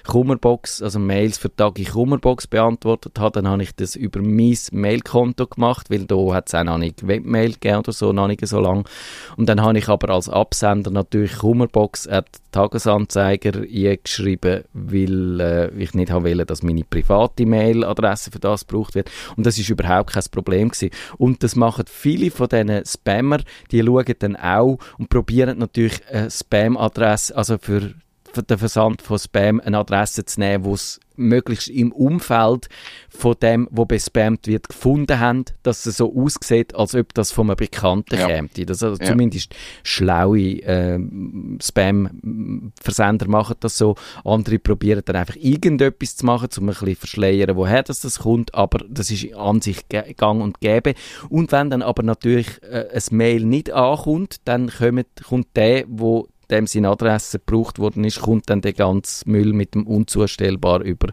Kummerbox, 0.06 0.80
also 0.80 1.00
Mails 1.00 1.37
für 1.38 1.54
Tagi 1.54 1.84
Kummerbox 1.84 2.46
beantwortet 2.46 3.18
habe, 3.18 3.42
dann 3.42 3.48
habe 3.48 3.64
ich 3.64 3.74
das 3.74 3.96
über 3.96 4.22
mein 4.22 4.56
Mailkonto 4.70 5.46
gemacht, 5.48 5.90
weil 5.90 6.04
da 6.04 6.16
hat 6.34 6.48
es 6.48 6.54
auch 6.54 6.62
noch 6.62 6.78
nicht 6.78 7.06
Webmail 7.06 7.54
gegeben 7.54 7.78
oder 7.78 7.92
so, 7.92 8.12
noch 8.12 8.28
nicht 8.28 8.46
so 8.46 8.61
lang. 8.61 8.88
Und 9.37 9.48
dann 9.48 9.61
habe 9.61 9.78
ich 9.78 9.88
aber 9.88 10.11
als 10.11 10.28
Absender 10.28 10.92
natürlich 10.92 11.37
Kummerbox 11.38 12.06
at 12.06 12.28
Tagesanzeiger 12.52 13.64
eingeschrieben, 13.90 14.64
weil 14.72 15.40
äh, 15.40 15.70
ich 15.77 15.94
nicht 15.94 16.11
haben 16.11 16.24
wollte, 16.24 16.46
dass 16.46 16.62
meine 16.62 16.85
private 16.85 17.46
Mailadresse 17.46 18.31
für 18.31 18.38
das 18.38 18.66
gebraucht 18.66 18.94
wird. 18.94 19.11
Und 19.37 19.46
das 19.46 19.59
ist 19.59 19.68
überhaupt 19.68 20.12
kein 20.12 20.24
Problem 20.31 20.68
gewesen. 20.68 20.90
Und 21.16 21.42
das 21.42 21.57
machen 21.57 21.85
viele 21.87 22.31
von 22.31 22.48
diesen 22.48 22.85
Spammer, 22.85 23.38
die 23.70 23.83
schauen 23.83 24.14
dann 24.18 24.37
auch 24.37 24.79
und 24.98 25.09
probieren 25.09 25.59
natürlich 25.59 26.01
eine 26.09 26.31
Spam-Adresse, 26.31 27.37
also 27.37 27.59
für 27.59 27.94
den 28.42 28.59
Versand 28.59 29.03
von 29.03 29.18
Spam 29.18 29.61
eine 29.61 29.79
Adresse 29.79 30.24
zu 30.24 30.40
nehmen, 30.40 30.64
wo 30.64 30.74
es 30.74 31.01
möglichst 31.18 31.68
im 31.68 31.92
Umfeld 31.92 32.68
von 33.11 33.35
dem, 33.42 33.68
wo 33.70 33.85
bespammt 33.85 34.46
wird, 34.46 34.68
gefunden 34.68 35.18
haben, 35.20 35.44
dass 35.62 35.85
es 35.87 35.96
so 35.98 36.14
aussieht, 36.14 36.74
als 36.74 36.94
ob 36.94 37.12
das 37.14 37.33
von 37.33 37.48
einem 37.50 37.57
Bekannten 37.57 38.16
Ja. 38.16 38.26
käme. 38.26 38.48
Das, 38.66 38.83
also 38.83 38.96
Ja. 39.02 39.11
Zumindest 39.11 39.54
schlaue 39.83 40.38
ähm, 40.40 41.59
Spam-Versender 41.62 43.28
machen 43.28 43.57
das 43.61 43.78
so. 43.78 43.96
Andere 44.24 44.59
probieren 44.59 45.02
dann 45.04 45.16
einfach 45.16 45.37
irgendetwas 45.37 46.16
zu 46.16 46.26
machen, 46.26 46.48
um 46.59 46.64
ein 46.64 46.74
bisschen 46.74 46.96
verschleiern, 46.96 47.57
woher 47.57 47.83
das, 47.83 48.00
das 48.00 48.20
kommt. 48.20 48.54
Aber 48.54 48.85
das 48.88 49.11
ist 49.11 49.35
an 49.35 49.61
sich 49.61 49.88
gang 49.88 50.42
und 50.42 50.61
gäbe. 50.61 50.94
Und 51.28 51.52
wenn 51.52 51.70
dann 51.70 51.83
aber 51.83 52.02
natürlich 52.02 52.48
äh, 52.62 52.87
ein 52.92 53.16
Mail 53.16 53.44
nicht 53.44 53.70
ankommt, 53.72 54.37
dann 54.44 54.70
kommt, 54.70 55.07
kommt 55.26 55.48
der, 55.57 55.85
wo 55.88 56.28
dem 56.50 56.66
seine 56.66 56.90
Adresse 56.90 57.38
gebraucht 57.38 57.78
worden 57.78 58.04
ist, 58.04 58.20
kommt 58.20 58.48
dann 58.50 58.61
der 58.61 58.72
ganze 58.72 59.28
Müll 59.28 59.52
mit 59.52 59.74
dem 59.74 59.87
unzustellbar 59.87 60.80
über. 60.82 61.08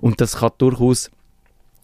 Und 0.00 0.20
das 0.20 0.36
kann 0.36 0.52
durchaus 0.58 1.10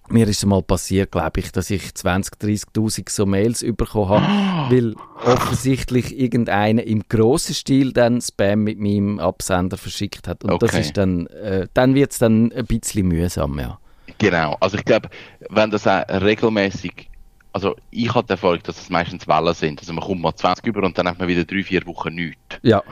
mir 0.08 0.28
ist 0.28 0.44
mal 0.44 0.62
passiert, 0.62 1.12
glaube 1.12 1.40
ich, 1.40 1.50
dass 1.52 1.70
ich 1.70 1.94
20, 1.94 2.34
30'000 2.38 3.08
so 3.08 3.26
Mails 3.26 3.64
bekommen 3.76 4.08
habe, 4.10 4.26
weil 4.70 4.94
offensichtlich 5.24 6.18
irgendeiner 6.18 6.82
im 6.84 7.02
grossen 7.08 7.54
Stil 7.54 7.92
dann 7.92 8.20
Spam 8.20 8.64
mit 8.64 8.78
meinem 8.78 9.18
Absender 9.18 9.76
verschickt 9.76 10.28
hat. 10.28 10.44
Und 10.44 10.62
das 10.62 10.70
Okay. 10.70 10.80
ist 10.80 10.96
dann, 10.96 11.26
äh, 11.28 11.68
dann 11.74 11.94
wird 11.94 12.12
es 12.12 12.18
dann 12.18 12.52
ein 12.52 12.66
bisschen 12.66 13.08
mühsam, 13.08 13.58
ja. 13.58 13.78
Genau, 14.18 14.56
also 14.60 14.76
ich 14.76 14.84
glaube, 14.84 15.08
wenn 15.48 15.70
das 15.70 15.86
auch 15.86 16.02
regelmäßig, 16.08 17.08
also 17.54 17.76
ich 17.92 18.12
habe 18.12 18.26
die 18.26 18.32
Erfahrung, 18.32 18.58
dass 18.64 18.76
das 18.76 18.90
meistens 18.90 19.28
Wellen 19.28 19.54
sind, 19.54 19.78
also 19.78 19.92
man 19.92 20.02
kommt 20.02 20.20
mal 20.20 20.34
20 20.34 20.66
über 20.66 20.82
und 20.82 20.98
dann 20.98 21.06
hat 21.06 21.20
man 21.20 21.28
wieder 21.28 21.44
drei, 21.44 21.62
vier 21.62 21.86
Wochen 21.86 22.12
nichts. 22.12 22.58
Ja, 22.62 22.82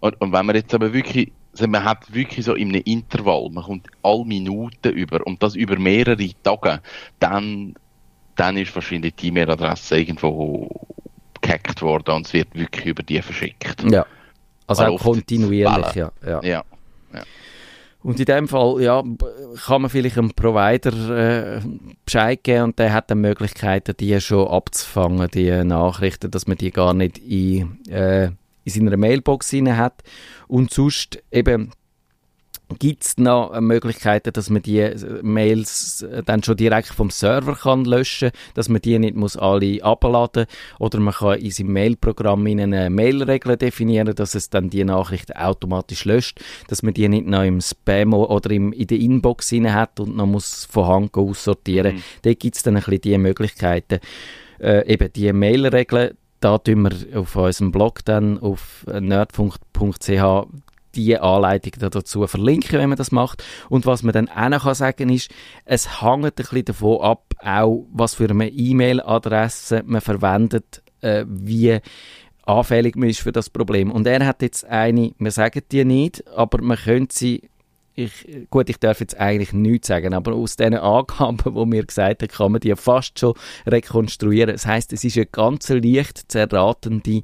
Und, 0.00 0.20
und 0.20 0.32
wenn 0.32 0.44
man 0.44 0.54
jetzt 0.54 0.74
aber 0.74 0.92
wirklich, 0.92 1.32
also 1.52 1.66
man 1.66 1.82
hat 1.82 2.12
wirklich 2.12 2.44
so 2.44 2.54
in 2.54 2.68
einem 2.68 2.82
Intervall, 2.84 3.48
man 3.50 3.64
kommt 3.64 3.88
alle 4.02 4.24
Minuten 4.26 4.92
über 4.92 5.26
und 5.26 5.42
das 5.42 5.54
über 5.54 5.78
mehrere 5.78 6.28
Tage, 6.42 6.82
dann, 7.20 7.74
dann 8.36 8.58
ist 8.58 8.74
wahrscheinlich 8.74 9.14
die 9.14 9.28
E-Mail-Adresse 9.28 9.98
irgendwo 9.98 10.68
gehackt 11.40 11.80
worden 11.80 12.16
und 12.16 12.26
es 12.26 12.34
wird 12.34 12.54
wirklich 12.54 12.84
über 12.84 13.02
die 13.02 13.22
verschickt. 13.22 13.82
ja. 13.90 14.04
Also 14.66 14.84
auch 14.84 15.00
kontinuierlich, 15.00 15.94
ja. 15.94 16.12
ja. 16.22 16.40
ja. 16.42 16.64
Und 18.02 18.18
in 18.18 18.26
dem 18.26 18.48
Fall, 18.48 18.82
ja, 18.82 19.02
kann 19.64 19.82
man 19.82 19.90
vielleicht 19.90 20.18
einem 20.18 20.32
Provider 20.32 21.56
äh, 21.56 21.60
Bescheid 22.04 22.42
geben 22.42 22.64
und 22.64 22.78
der 22.78 22.92
hat 22.92 23.10
dann 23.10 23.20
Möglichkeiten, 23.20 23.96
die 23.98 24.20
schon 24.20 24.48
abzufangen, 24.48 25.28
die 25.32 25.50
Nachrichten, 25.64 26.30
dass 26.30 26.48
man 26.48 26.56
die 26.56 26.72
gar 26.72 26.94
nicht 26.94 27.18
in, 27.18 27.78
äh, 27.88 28.26
in 28.64 28.72
seiner 28.72 28.96
Mailbox 28.96 29.52
rein 29.52 29.76
hat. 29.76 30.02
Und 30.48 30.72
sonst 30.72 31.22
eben 31.30 31.70
Gibt 32.78 33.04
es 33.04 33.16
noch 33.18 33.58
Möglichkeiten, 33.60 34.32
dass 34.32 34.50
man 34.50 34.62
die 34.62 34.80
äh, 34.80 35.22
Mails 35.22 36.02
äh, 36.02 36.22
dann 36.22 36.42
schon 36.42 36.56
direkt 36.56 36.88
vom 36.88 37.10
Server 37.10 37.54
kann 37.54 37.84
löschen 37.84 38.30
kann, 38.30 38.40
dass 38.54 38.68
man 38.68 38.80
die 38.80 38.98
nicht 38.98 39.16
muss 39.16 39.36
alle 39.36 39.82
abladen 39.82 40.46
oder 40.78 41.00
man 41.00 41.14
kann 41.14 41.38
in 41.38 41.50
seinem 41.50 41.72
Mailprogramm 41.72 42.46
eine 42.46 42.90
Mailregel 42.90 43.56
definieren, 43.56 44.14
dass 44.14 44.34
es 44.34 44.50
dann 44.50 44.70
die 44.70 44.84
Nachrichten 44.84 45.32
automatisch 45.32 46.04
löscht, 46.04 46.40
dass 46.68 46.82
man 46.82 46.94
die 46.94 47.08
nicht 47.08 47.26
noch 47.26 47.44
im 47.44 47.60
Spam 47.60 48.14
oder 48.14 48.50
im, 48.50 48.72
in 48.72 48.86
der 48.86 48.98
Inbox 48.98 49.52
rein 49.52 49.72
hat 49.72 50.00
und 50.00 50.16
noch 50.16 50.26
muss 50.26 50.64
von 50.64 50.86
Hand 50.86 51.16
aussortieren. 51.16 51.96
Mhm. 51.96 52.02
Da 52.22 52.34
gibt 52.34 52.56
es 52.56 52.62
dann 52.62 52.76
ein 52.76 52.82
bisschen 52.82 53.00
die 53.00 53.18
Möglichkeiten. 53.18 54.00
Äh, 54.60 54.92
eben 54.92 55.12
die 55.12 55.32
Mailregeln, 55.32 56.16
da 56.40 56.58
tun 56.58 56.82
wir 56.82 57.20
auf 57.20 57.36
unserem 57.36 57.72
Blog 57.72 58.04
dann 58.04 58.38
auf 58.38 58.84
nerdfunk.ch 58.86 60.46
die 60.94 61.18
Anleitung 61.18 61.72
dazu 61.90 62.26
verlinken, 62.26 62.78
wenn 62.78 62.88
man 62.88 62.98
das 62.98 63.12
macht. 63.12 63.44
Und 63.68 63.86
was 63.86 64.02
man 64.02 64.12
dann 64.12 64.28
auch 64.28 64.48
noch 64.48 64.74
sagen 64.74 65.08
kann, 65.08 65.14
ist, 65.14 65.30
es 65.64 66.02
hängt 66.02 66.24
ein 66.24 66.32
bisschen 66.34 66.64
davon 66.64 67.00
ab, 67.00 67.34
auch 67.42 67.86
was 67.92 68.14
für 68.14 68.28
eine 68.28 68.48
E-Mail-Adresse 68.48 69.82
man 69.86 70.00
verwendet, 70.00 70.82
äh, 71.00 71.24
wie 71.28 71.78
anfällig 72.44 72.96
man 72.96 73.08
ist 73.08 73.20
für 73.20 73.32
das 73.32 73.50
Problem. 73.50 73.90
Und 73.90 74.06
er 74.06 74.26
hat 74.26 74.42
jetzt 74.42 74.64
eine, 74.64 75.12
wir 75.18 75.30
sagen 75.30 75.62
die 75.70 75.84
nicht, 75.84 76.26
aber 76.28 76.62
man 76.62 76.76
könnte 76.76 77.14
sie 77.14 77.50
ich, 77.94 78.46
gut, 78.48 78.70
ich 78.70 78.78
darf 78.78 79.00
jetzt 79.00 79.18
eigentlich 79.18 79.52
nichts 79.52 79.88
sagen, 79.88 80.14
aber 80.14 80.32
aus 80.32 80.56
diesen 80.56 80.76
Angaben, 80.76 81.36
die 81.44 81.66
mir 81.66 81.84
gesagt 81.84 82.22
haben, 82.22 82.28
kann 82.28 82.52
man 82.52 82.60
die 82.60 82.74
fast 82.74 83.18
schon 83.18 83.34
rekonstruieren. 83.66 84.52
Das 84.52 84.66
heißt, 84.66 84.92
es 84.92 85.04
ist 85.04 85.16
eine 85.16 85.26
ganz 85.26 85.68
leicht 85.68 86.30
zu 86.30 86.38
erratende 86.38 87.22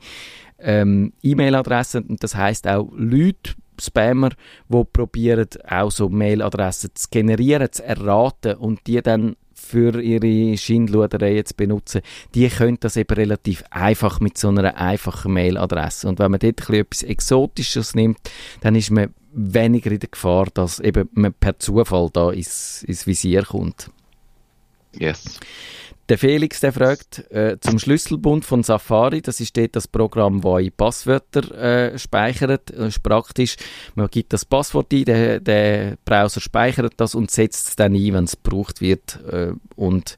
ähm, 0.58 1.12
E-Mail-Adressen 1.22 2.04
und 2.04 2.22
das 2.22 2.34
heißt 2.34 2.66
auch 2.68 2.88
Leute, 2.94 3.54
Spammer, 3.80 4.30
die 4.68 4.84
probieren 4.92 5.46
auch 5.68 5.90
so 5.90 6.08
Mail-Adressen 6.08 6.90
zu 6.94 7.08
generieren, 7.10 7.70
zu 7.70 7.84
erraten 7.84 8.56
und 8.56 8.86
die 8.86 9.00
dann 9.02 9.36
für 9.54 10.00
ihre 10.00 10.56
Schindludereien 10.56 11.44
zu 11.44 11.54
benutzen, 11.54 12.00
die 12.34 12.48
können 12.48 12.78
das 12.80 12.96
eben 12.96 13.14
relativ 13.14 13.64
einfach 13.70 14.20
mit 14.20 14.38
so 14.38 14.48
einer 14.48 14.76
einfachen 14.76 15.32
Mail-Adresse. 15.32 16.08
Und 16.08 16.18
wenn 16.18 16.30
man 16.30 16.40
dort 16.40 16.70
etwas 16.70 17.02
Exotisches 17.02 17.94
nimmt, 17.94 18.18
dann 18.60 18.74
ist 18.74 18.90
man 18.90 19.12
weniger 19.32 19.90
in 19.90 20.00
der 20.00 20.08
Gefahr, 20.08 20.46
dass 20.54 20.80
eben 20.80 21.08
man 21.12 21.34
per 21.34 21.58
Zufall 21.58 22.08
da 22.12 22.30
ins, 22.30 22.82
ins 22.84 23.06
Visier 23.06 23.42
kommt. 23.42 23.90
Yes. 24.96 25.38
Der 26.08 26.16
Felix, 26.16 26.60
der 26.60 26.72
fragt 26.72 27.30
äh, 27.30 27.58
zum 27.60 27.78
Schlüsselbund 27.78 28.44
von 28.46 28.62
Safari. 28.62 29.20
Das 29.20 29.40
ist 29.40 29.54
dort 29.58 29.76
das 29.76 29.86
Programm, 29.86 30.40
das 30.40 30.60
ich 30.62 30.74
Passwörter 30.74 31.54
äh, 31.54 31.98
speichert. 31.98 32.70
Das 32.70 32.88
ist 32.88 33.02
praktisch. 33.02 33.56
Man 33.94 34.08
gibt 34.08 34.32
das 34.32 34.46
Passwort 34.46 34.90
ein, 34.92 35.04
der, 35.04 35.40
der 35.40 35.98
Browser 36.06 36.40
speichert 36.40 36.94
das 36.96 37.14
und 37.14 37.30
setzt 37.30 37.68
es 37.68 37.76
dann 37.76 37.94
ein, 37.94 38.14
wenn 38.14 38.24
es 38.24 38.38
gebraucht 38.42 38.80
wird. 38.80 39.20
Äh, 39.30 39.52
und 39.76 40.16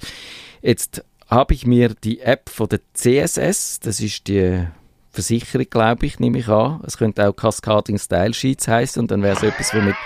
jetzt 0.63 1.05
habe 1.29 1.55
ich 1.55 1.67
mir 1.67 1.95
die 2.05 2.21
App 2.21 2.51
von 2.51 2.69
der 2.69 2.81
CSS, 2.95 3.81
das 3.81 4.01
ist 4.01 4.29
die 4.29 4.67
Versicherung, 5.11 5.67
glaube 5.71 6.07
ich, 6.07 6.21
nehme 6.21 6.39
ich 6.39 6.49
an. 6.49 6.83
Es 6.87 6.99
könnte 6.99 7.29
auch 7.29 7.35
Cascading 7.35 7.99
Style 7.99 8.33
Sheets 8.33 8.69
heißen 8.69 9.01
und 9.01 9.11
dann 9.11 9.23
wäre 9.23 9.37
es 9.37 9.43
etwas, 9.43 9.75
was 9.75 9.83
mit 9.83 9.97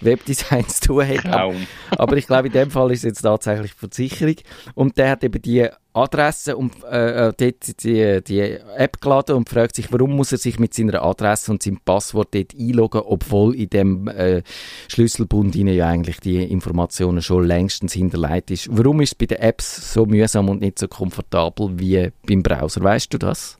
Webdesign 0.00 0.68
zu 0.68 0.88
tun 0.88 1.08
hat. 1.08 1.26
Aber, 1.26 1.54
aber, 1.90 2.16
ich 2.16 2.26
glaube, 2.26 2.48
in 2.48 2.52
dem 2.52 2.70
Fall 2.70 2.92
ist 2.92 3.00
es 3.00 3.04
jetzt 3.04 3.22
tatsächlich 3.22 3.74
Versicherung. 3.74 4.36
Und 4.74 4.98
der 4.98 5.10
hat 5.10 5.24
eben 5.24 5.40
die 5.40 5.68
Adresse 5.92 6.56
und 6.56 6.72
äh, 6.84 7.28
äh, 7.28 7.32
dort 7.36 7.82
die, 7.82 8.22
die 8.22 8.40
App 8.76 9.00
geladen 9.00 9.36
und 9.36 9.48
fragt 9.48 9.74
sich, 9.74 9.92
warum 9.92 10.14
muss 10.14 10.32
er 10.32 10.38
sich 10.38 10.58
mit 10.58 10.74
seiner 10.74 11.02
Adresse 11.02 11.50
und 11.50 11.62
seinem 11.62 11.80
Passwort 11.84 12.34
dort 12.34 12.54
einloggen, 12.58 13.02
obwohl 13.04 13.54
in 13.56 13.70
dem 13.70 14.08
äh, 14.08 14.42
Schlüsselbund 14.88 15.56
ihnen 15.56 15.74
ja 15.74 15.88
eigentlich 15.88 16.20
die 16.20 16.42
Informationen 16.42 17.22
schon 17.22 17.44
längstens 17.44 17.92
hinterlegt 17.92 18.50
ist. 18.50 18.68
Warum 18.70 19.00
ist 19.00 19.10
es 19.10 19.14
bei 19.14 19.26
den 19.26 19.38
Apps 19.38 19.92
so 19.92 20.06
mühsam 20.06 20.48
und 20.48 20.60
nicht 20.60 20.78
so 20.78 20.88
komfortabel 20.88 21.78
wie 21.78 22.10
beim 22.26 22.42
Browser? 22.42 22.82
Weißt 22.82 23.12
du 23.12 23.18
das? 23.18 23.58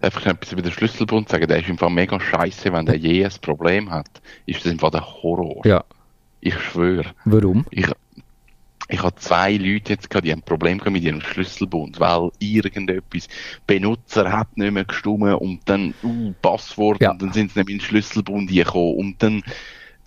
Einfach 0.00 0.26
etwas 0.26 0.52
über 0.52 0.62
den 0.62 0.72
Schlüsselbund 0.72 1.28
sagen, 1.28 1.46
der 1.46 1.60
ist 1.60 1.68
im 1.68 1.78
Fall 1.78 1.90
mega 1.90 2.18
scheiße, 2.18 2.72
wenn 2.72 2.86
der 2.86 2.96
je 2.96 3.24
ein 3.24 3.32
Problem 3.40 3.90
hat, 3.90 4.22
ist 4.46 4.64
das 4.64 4.74
Fall 4.74 4.90
der 4.90 5.06
Horror. 5.22 5.64
Ja. 5.64 5.84
Ich 6.40 6.58
schwöre. 6.58 7.12
Warum? 7.24 7.66
Ich, 7.70 7.86
ich 8.88 9.02
habe 9.02 9.14
zwei 9.16 9.56
Leute 9.56 9.92
jetzt 9.92 10.08
gehabt, 10.08 10.26
die 10.26 10.32
haben 10.32 10.40
ein 10.40 10.44
Problem 10.44 10.80
mit 10.86 11.02
ihrem 11.02 11.20
Schlüsselbund, 11.20 12.00
weil 12.00 12.30
irgendetwas 12.38 13.28
Benutzer 13.66 14.32
hat 14.32 14.56
nicht 14.56 14.72
mehr 14.72 14.84
gestummen 14.84 15.34
und 15.34 15.60
dann, 15.66 15.94
uh, 16.02 16.32
Passwort, 16.40 17.00
ja. 17.00 17.10
und 17.10 17.22
dann 17.22 17.32
sind 17.32 17.52
sie 17.52 17.60
nicht 17.60 17.68
in 17.68 17.78
den 17.78 17.84
Schlüsselbund 17.84 18.50
gekommen 18.50 18.96
und 18.96 19.22
dann, 19.22 19.42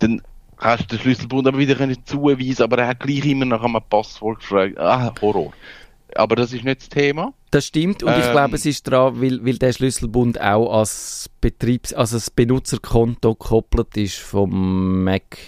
dann 0.00 0.22
hast 0.58 0.90
du 0.90 0.96
den 0.96 1.02
Schlüsselbund 1.02 1.46
aber 1.46 1.58
wieder 1.58 1.76
können 1.76 1.96
zuweisen, 2.04 2.64
aber 2.64 2.78
er 2.78 2.88
hat 2.88 3.00
gleich 3.00 3.24
immer 3.24 3.44
nach 3.44 3.62
einem 3.62 3.80
Passwort 3.88 4.40
gefragt. 4.40 4.78
Ah, 4.78 5.14
Horror. 5.20 5.52
Aber 6.16 6.36
das 6.36 6.52
ist 6.52 6.64
nicht 6.64 6.80
das 6.80 6.88
Thema. 6.88 7.32
Das 7.50 7.66
stimmt 7.66 8.02
und 8.02 8.12
ähm, 8.12 8.20
ich 8.20 8.30
glaube, 8.30 8.56
es 8.56 8.66
ist 8.66 8.82
dran, 8.84 9.20
weil, 9.20 9.44
weil 9.44 9.58
der 9.58 9.72
Schlüsselbund 9.72 10.40
auch 10.40 10.78
als 10.78 11.30
Betriebs-, 11.40 11.92
also 11.92 12.16
das 12.16 12.30
Benutzerkonto 12.30 13.34
gekoppelt 13.34 13.96
ist 13.96 14.18
vom 14.18 15.04
Mac. 15.04 15.38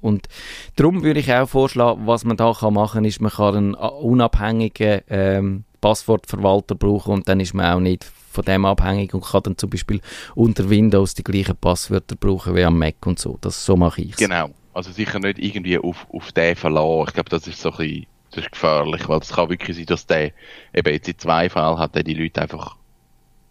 Und 0.00 0.28
darum 0.76 1.02
würde 1.02 1.20
ich 1.20 1.32
auch 1.32 1.48
vorschlagen, 1.48 2.06
was 2.06 2.24
man 2.24 2.36
da 2.36 2.52
kann 2.52 2.74
machen 2.74 2.98
kann, 2.98 3.04
ist, 3.04 3.20
man 3.20 3.32
kann 3.32 3.56
einen 3.56 3.74
unabhängigen 3.74 5.00
ähm, 5.08 5.64
Passwortverwalter 5.80 6.74
brauchen 6.74 7.14
und 7.14 7.28
dann 7.28 7.40
ist 7.40 7.54
man 7.54 7.66
auch 7.72 7.80
nicht 7.80 8.04
von 8.04 8.44
dem 8.44 8.64
abhängig 8.64 9.14
und 9.14 9.24
kann 9.24 9.42
dann 9.44 9.58
zum 9.58 9.70
Beispiel 9.70 10.00
unter 10.34 10.68
Windows 10.68 11.14
die 11.14 11.24
gleichen 11.24 11.56
Passwörter 11.56 12.16
brauchen 12.16 12.54
wie 12.54 12.64
am 12.64 12.78
Mac 12.78 13.06
und 13.06 13.18
so. 13.18 13.38
Das, 13.40 13.64
so 13.64 13.76
mache 13.76 14.02
ich 14.02 14.16
Genau. 14.16 14.50
Also 14.74 14.92
sicher 14.92 15.18
nicht 15.20 15.38
irgendwie 15.38 15.78
auf, 15.78 16.06
auf 16.12 16.32
den 16.32 16.54
verlassen. 16.54 17.04
Ich 17.08 17.14
glaube, 17.14 17.30
das 17.30 17.46
ist 17.46 17.60
so 17.60 17.70
ein 17.70 17.76
bisschen 17.78 18.06
das 18.30 18.44
ist 18.44 18.52
gefährlich, 18.52 19.08
weil 19.08 19.20
es 19.20 19.32
kann 19.32 19.48
wirklich 19.48 19.76
sein, 19.76 19.86
dass 19.86 20.06
der 20.06 20.32
eben 20.74 20.92
jetzt 20.92 21.08
in 21.08 21.18
zwei 21.18 21.48
Fällen 21.48 21.78
hat 21.78 21.96
er 21.96 22.02
die 22.02 22.14
Leute 22.14 22.42
einfach 22.42 22.76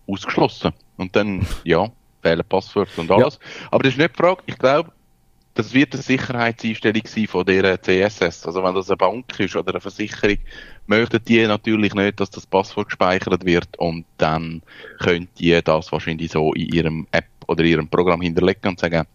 ausgeschlossen. 0.07 0.73
Und 0.97 1.15
dann, 1.15 1.45
ja, 1.63 1.89
fehlen 2.21 2.43
Passwörter 2.47 3.01
und 3.01 3.11
alles. 3.11 3.39
Ja. 3.41 3.67
Aber 3.71 3.83
das 3.83 3.93
ist 3.93 3.99
nicht 3.99 4.11
die 4.11 4.21
Frage. 4.21 4.43
Ich 4.45 4.57
glaube, 4.57 4.91
das 5.55 5.73
wird 5.73 5.93
eine 5.93 6.03
Sicherheitseinstellung 6.03 7.03
sein 7.05 7.27
von 7.27 7.45
dieser 7.45 7.81
CSS. 7.81 8.45
Also 8.45 8.61
wenn 8.61 8.75
das 8.75 8.89
eine 8.89 8.97
Bank 8.97 9.39
ist 9.39 9.55
oder 9.55 9.71
eine 9.71 9.79
Versicherung, 9.79 10.37
möchten 10.85 11.23
die 11.23 11.47
natürlich 11.47 11.93
nicht, 11.93 12.19
dass 12.19 12.29
das 12.29 12.45
Passwort 12.45 12.87
gespeichert 12.87 13.45
wird 13.45 13.77
und 13.77 14.05
dann 14.17 14.61
könnt 14.99 15.29
ihr 15.39 15.61
das 15.61 15.91
wahrscheinlich 15.91 16.31
so 16.31 16.53
in 16.53 16.73
ihrem 16.73 17.07
App 17.11 17.27
oder 17.47 17.63
ihrem 17.63 17.87
Programm 17.87 18.21
hinterlegen 18.21 18.69
und 18.69 18.79
sagen, 18.79 19.07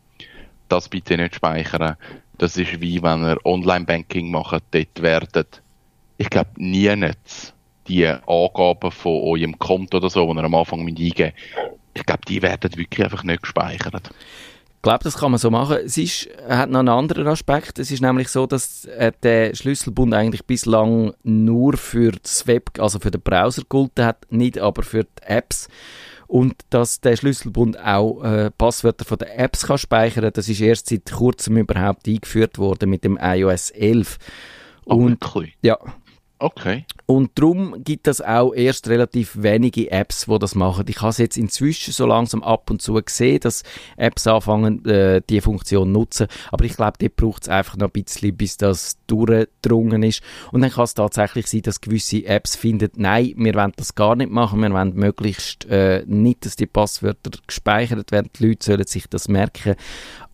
das 0.70 0.88
bitte 0.88 1.16
nicht 1.16 1.35
speichern. 1.35 1.96
Das 2.38 2.56
ist 2.56 2.80
wie 2.80 3.02
wenn 3.02 3.24
ihr 3.24 3.38
Online-Banking 3.44 4.30
macht, 4.30 4.62
dort 4.70 5.02
werden, 5.02 5.44
ich 6.16 6.30
glaube, 6.30 6.50
nie 6.56 6.94
nicht 6.96 7.54
die 7.87 8.06
Angaben 8.06 8.90
von 8.90 9.22
eurem 9.22 9.59
Konto 9.59 9.98
oder 9.98 10.11
so, 10.11 10.33
die 10.33 10.38
ihr 10.38 10.44
am 10.44 10.54
Anfang 10.54 10.87
eingeben 10.87 11.33
ich 11.94 12.06
glaube, 12.06 12.22
die 12.26 12.42
werden 12.42 12.76
wirklich 12.76 13.04
einfach 13.04 13.24
nicht 13.24 13.42
gespeichert. 13.42 14.11
Ich 14.76 14.83
glaube, 14.83 15.04
das 15.04 15.18
kann 15.18 15.30
man 15.30 15.38
so 15.38 15.50
machen. 15.50 15.78
Es 15.85 15.98
ist, 15.98 16.28
hat 16.48 16.70
noch 16.70 16.78
einen 16.78 16.88
anderen 16.88 17.26
Aspekt. 17.26 17.78
Es 17.78 17.90
ist 17.90 18.00
nämlich 18.00 18.28
so, 18.28 18.46
dass 18.46 18.87
äh, 18.87 19.12
der 19.22 19.54
Schlüsselbund 19.54 20.14
eigentlich 20.14 20.46
bislang 20.46 21.12
nur 21.22 21.76
für 21.76 22.12
das 22.12 22.46
Web, 22.46 22.70
also 22.78 22.98
für 22.98 23.11
den 23.11 23.20
Browser 23.20 23.62
gelten 23.68 24.04
hat, 24.04 24.26
nicht 24.30 24.59
aber 24.59 24.83
für 24.83 25.04
die 25.04 25.22
Apps 25.26 25.68
und 26.30 26.54
dass 26.70 27.00
der 27.00 27.16
Schlüsselbund 27.16 27.78
auch 27.78 28.22
äh, 28.22 28.50
Passwörter 28.52 29.04
von 29.04 29.18
den 29.18 29.28
Apps 29.28 29.66
kann 29.66 29.78
speichern. 29.78 30.30
Das 30.32 30.48
ist 30.48 30.60
erst 30.60 30.88
seit 30.88 31.10
kurzem 31.10 31.56
überhaupt 31.56 32.06
eingeführt 32.06 32.58
worden 32.58 32.88
mit 32.88 33.02
dem 33.02 33.18
iOS 33.20 33.70
11. 33.70 34.18
Und, 34.84 35.18
oh, 35.34 35.42
ja, 35.60 35.76
Okay. 36.40 36.86
Und 37.11 37.33
darum 37.35 37.83
gibt 37.83 38.07
es 38.07 38.20
auch 38.20 38.55
erst 38.55 38.87
relativ 38.87 39.42
wenige 39.42 39.90
Apps, 39.90 40.27
die 40.27 40.38
das 40.38 40.55
machen. 40.55 40.85
Ich 40.88 41.01
habe 41.01 41.11
es 41.11 41.18
jetzt 41.18 41.37
inzwischen 41.37 41.92
so 41.92 42.07
langsam 42.07 42.44
ab 42.44 42.70
und 42.70 42.81
zu 42.81 42.94
gesehen, 42.94 43.40
dass 43.40 43.64
Apps 43.96 44.29
anfangen, 44.29 44.85
äh, 44.85 45.20
die 45.29 45.40
Funktion 45.40 45.90
nutzen. 45.90 46.29
Aber 46.53 46.64
ich 46.64 46.77
glaube, 46.77 46.99
dort 47.01 47.16
braucht 47.16 47.42
es 47.42 47.49
einfach 47.49 47.77
noch 47.77 47.88
ein 47.88 48.05
bisschen, 48.05 48.37
bis 48.37 48.59
das 48.59 48.96
durchgedrungen 49.09 50.05
ist. 50.05 50.23
Und 50.53 50.61
dann 50.61 50.70
kann 50.70 50.85
es 50.85 50.94
tatsächlich 50.94 51.49
sein, 51.49 51.62
dass 51.62 51.81
gewisse 51.81 52.25
Apps 52.27 52.55
finden, 52.55 52.90
nein, 52.94 53.35
wir 53.37 53.57
wollen 53.57 53.73
das 53.75 53.96
gar 53.96 54.14
nicht 54.14 54.31
machen. 54.31 54.61
Wir 54.61 54.70
wollen 54.70 54.94
möglichst 54.94 55.64
äh, 55.64 56.05
nicht, 56.07 56.46
dass 56.46 56.55
die 56.55 56.66
Passwörter 56.66 57.33
gespeichert 57.44 58.12
werden. 58.12 58.31
Die 58.38 58.46
Leute 58.46 58.64
sollen 58.64 58.87
sich 58.87 59.09
das 59.09 59.27
merken. 59.27 59.75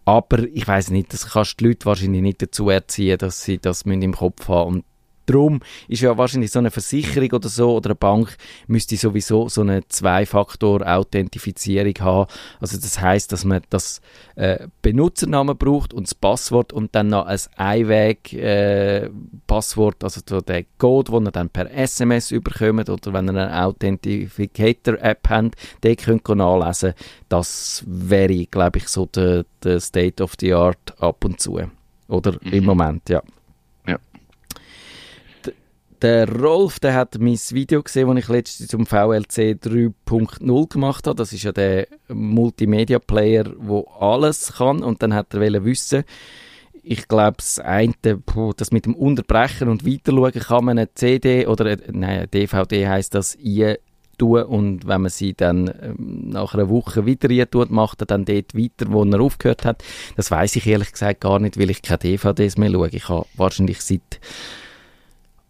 Aber 0.04 0.40
ich 0.40 0.68
weiß 0.68 0.90
nicht, 0.90 1.10
das 1.14 1.30
kannst 1.30 1.52
du 1.52 1.64
die 1.64 1.68
Leute 1.68 1.86
wahrscheinlich 1.86 2.20
nicht 2.20 2.42
dazu 2.42 2.68
erziehen, 2.68 3.16
dass 3.16 3.44
sie 3.44 3.56
das 3.56 3.80
im 3.82 4.12
Kopf 4.12 4.48
haben. 4.48 4.74
Und 4.74 4.84
darum 5.26 5.60
ist 5.88 6.02
ja 6.02 6.16
wahrscheinlich 6.16 6.52
so 6.52 6.60
eine 6.60 6.70
Versicherung 6.70 7.32
oder 7.32 7.48
so 7.48 7.74
oder 7.76 7.90
eine 7.90 7.96
Bank 7.96 8.36
müsste 8.66 8.96
sowieso 8.96 9.48
so 9.48 9.60
eine 9.60 9.86
Zwei-Faktor-Authentifizierung 9.88 11.94
haben. 12.00 12.30
Also 12.60 12.78
das 12.78 13.00
heißt, 13.00 13.30
dass 13.32 13.44
man 13.44 13.62
das 13.70 14.00
äh, 14.36 14.68
Benutzernamen 14.82 15.56
braucht 15.56 15.92
und 15.92 16.06
das 16.06 16.14
Passwort 16.14 16.72
und 16.72 16.94
dann 16.94 17.08
noch 17.08 17.26
ein 17.26 17.40
Einweg-Passwort, 17.56 20.02
äh, 20.02 20.04
also 20.04 20.20
so 20.28 20.40
der 20.40 20.64
Code, 20.78 21.10
den 21.12 21.26
ihr 21.26 21.32
dann 21.32 21.50
per 21.50 21.68
SMS 21.72 22.30
überkommt 22.30 22.88
oder 22.88 23.12
wenn 23.12 23.28
ihr 23.28 23.30
eine 23.30 23.64
Authentificator-App 23.64 25.28
habt, 25.28 25.56
den 25.82 25.96
könnt 25.96 26.28
ihr 26.28 26.36
nachlesen. 26.36 26.94
Das 27.28 27.82
wäre, 27.86 28.46
glaube 28.46 28.78
ich, 28.78 28.86
so 28.88 29.06
der, 29.06 29.44
der 29.62 29.80
State 29.80 30.22
of 30.22 30.34
the 30.40 30.54
Art 30.54 30.94
ab 31.00 31.24
und 31.24 31.40
zu. 31.40 31.60
Oder 32.08 32.32
mhm. 32.32 32.52
im 32.52 32.64
Moment, 32.64 33.08
ja. 33.08 33.16
Ja. 33.16 33.22
Der 36.02 36.28
Rolf, 36.28 36.78
der 36.78 36.94
hat 36.94 37.18
mein 37.18 37.38
Video 37.50 37.82
gesehen, 37.82 38.08
das 38.08 38.18
ich 38.18 38.28
letztens 38.28 38.68
zum 38.68 38.86
VLC 38.86 39.58
3.0 39.62 40.68
gemacht 40.68 41.06
habe. 41.06 41.16
Das 41.16 41.32
ist 41.32 41.42
ja 41.42 41.52
der 41.52 41.88
Multimedia-Player, 42.08 43.44
der 43.44 43.84
alles 43.98 44.54
kann. 44.58 44.82
Und 44.82 45.02
dann 45.02 45.14
hat 45.14 45.32
er 45.34 45.64
wissen, 45.64 46.04
ich 46.82 47.08
glaube, 47.08 47.38
das 47.38 47.58
eine, 47.58 47.94
das 48.56 48.70
mit 48.70 48.86
dem 48.86 48.94
Unterbrechen 48.94 49.68
und 49.68 49.84
Weiterschauen 49.84 50.32
kann 50.32 50.64
man 50.64 50.78
eine 50.78 50.94
CD 50.94 51.46
oder 51.46 51.64
eine, 51.64 51.82
nein, 51.90 52.28
DVD 52.32 52.86
heißt 52.86 53.14
das, 53.14 53.36
tun 54.18 54.42
und 54.42 54.86
wenn 54.86 55.02
man 55.02 55.10
sie 55.10 55.34
dann 55.34 55.68
ähm, 55.82 56.28
nach 56.28 56.54
einer 56.54 56.68
Woche 56.68 57.06
wieder 57.06 57.28
rein 57.28 57.50
tut, 57.50 57.70
macht 57.70 58.02
er 58.02 58.06
dann 58.06 58.24
dort 58.24 58.54
weiter, 58.54 58.86
wo 58.90 59.04
er 59.04 59.20
aufgehört 59.20 59.64
hat. 59.64 59.84
Das 60.16 60.30
weiß 60.30 60.56
ich 60.56 60.66
ehrlich 60.66 60.92
gesagt 60.92 61.20
gar 61.20 61.38
nicht, 61.38 61.58
weil 61.58 61.70
ich 61.70 61.82
keine 61.82 61.98
DVDs 61.98 62.56
mehr 62.56 62.70
schaue. 62.70 62.88
Ich 62.88 63.08
habe 63.08 63.26
wahrscheinlich 63.36 63.80
seit, 63.80 64.20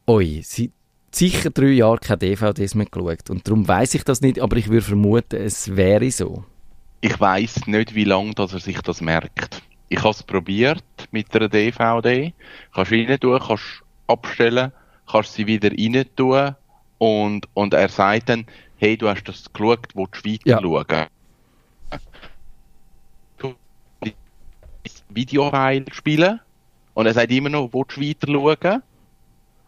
oi, 0.06 0.40
seit 0.42 0.70
sicher 1.10 1.50
drei 1.50 1.72
Jahren 1.72 2.00
keine 2.00 2.18
DVDs 2.18 2.74
mehr 2.74 2.86
geschaut 2.86 3.30
und 3.30 3.46
darum 3.46 3.66
weiß 3.66 3.94
ich 3.94 4.04
das 4.04 4.20
nicht, 4.20 4.40
aber 4.40 4.56
ich 4.56 4.68
würde 4.68 4.82
vermuten, 4.82 5.36
es 5.36 5.74
wäre 5.76 6.10
so. 6.10 6.44
Ich 7.00 7.18
weiß 7.18 7.66
nicht, 7.66 7.94
wie 7.94 8.04
lange 8.04 8.34
dass 8.34 8.52
er 8.52 8.60
sich 8.60 8.80
das 8.82 9.00
merkt. 9.00 9.62
Ich 9.88 9.98
habe 9.98 10.10
es 10.10 10.22
probiert 10.22 10.82
mit 11.10 11.34
einer 11.34 11.48
DVD. 11.48 12.32
Kannst 12.74 12.92
rein 12.92 13.20
tun, 13.20 13.38
kannst 13.38 13.82
abstellen, 14.06 14.72
kannst 15.10 15.34
sie 15.34 15.46
wieder 15.46 15.70
rein 15.70 16.04
tun 16.16 16.54
und, 16.98 17.48
und 17.54 17.74
er 17.74 17.88
sagt 17.88 18.28
dann, 18.28 18.46
hey, 18.76 18.96
du 18.96 19.08
hast 19.08 19.24
das 19.24 19.52
geschaut, 19.52 19.88
willst 19.94 20.24
du 20.24 20.30
weiter 20.30 20.40
ja. 20.44 20.60
schauen? 20.60 21.06
Du 23.38 23.54
Videofile 25.08 25.84
spielen 25.92 26.40
und 26.94 27.06
er 27.06 27.14
sagt 27.14 27.30
immer 27.30 27.48
noch, 27.48 27.70
willst 27.72 27.96
du 27.96 28.00
weiter 28.00 28.26
schauen? 28.32 28.82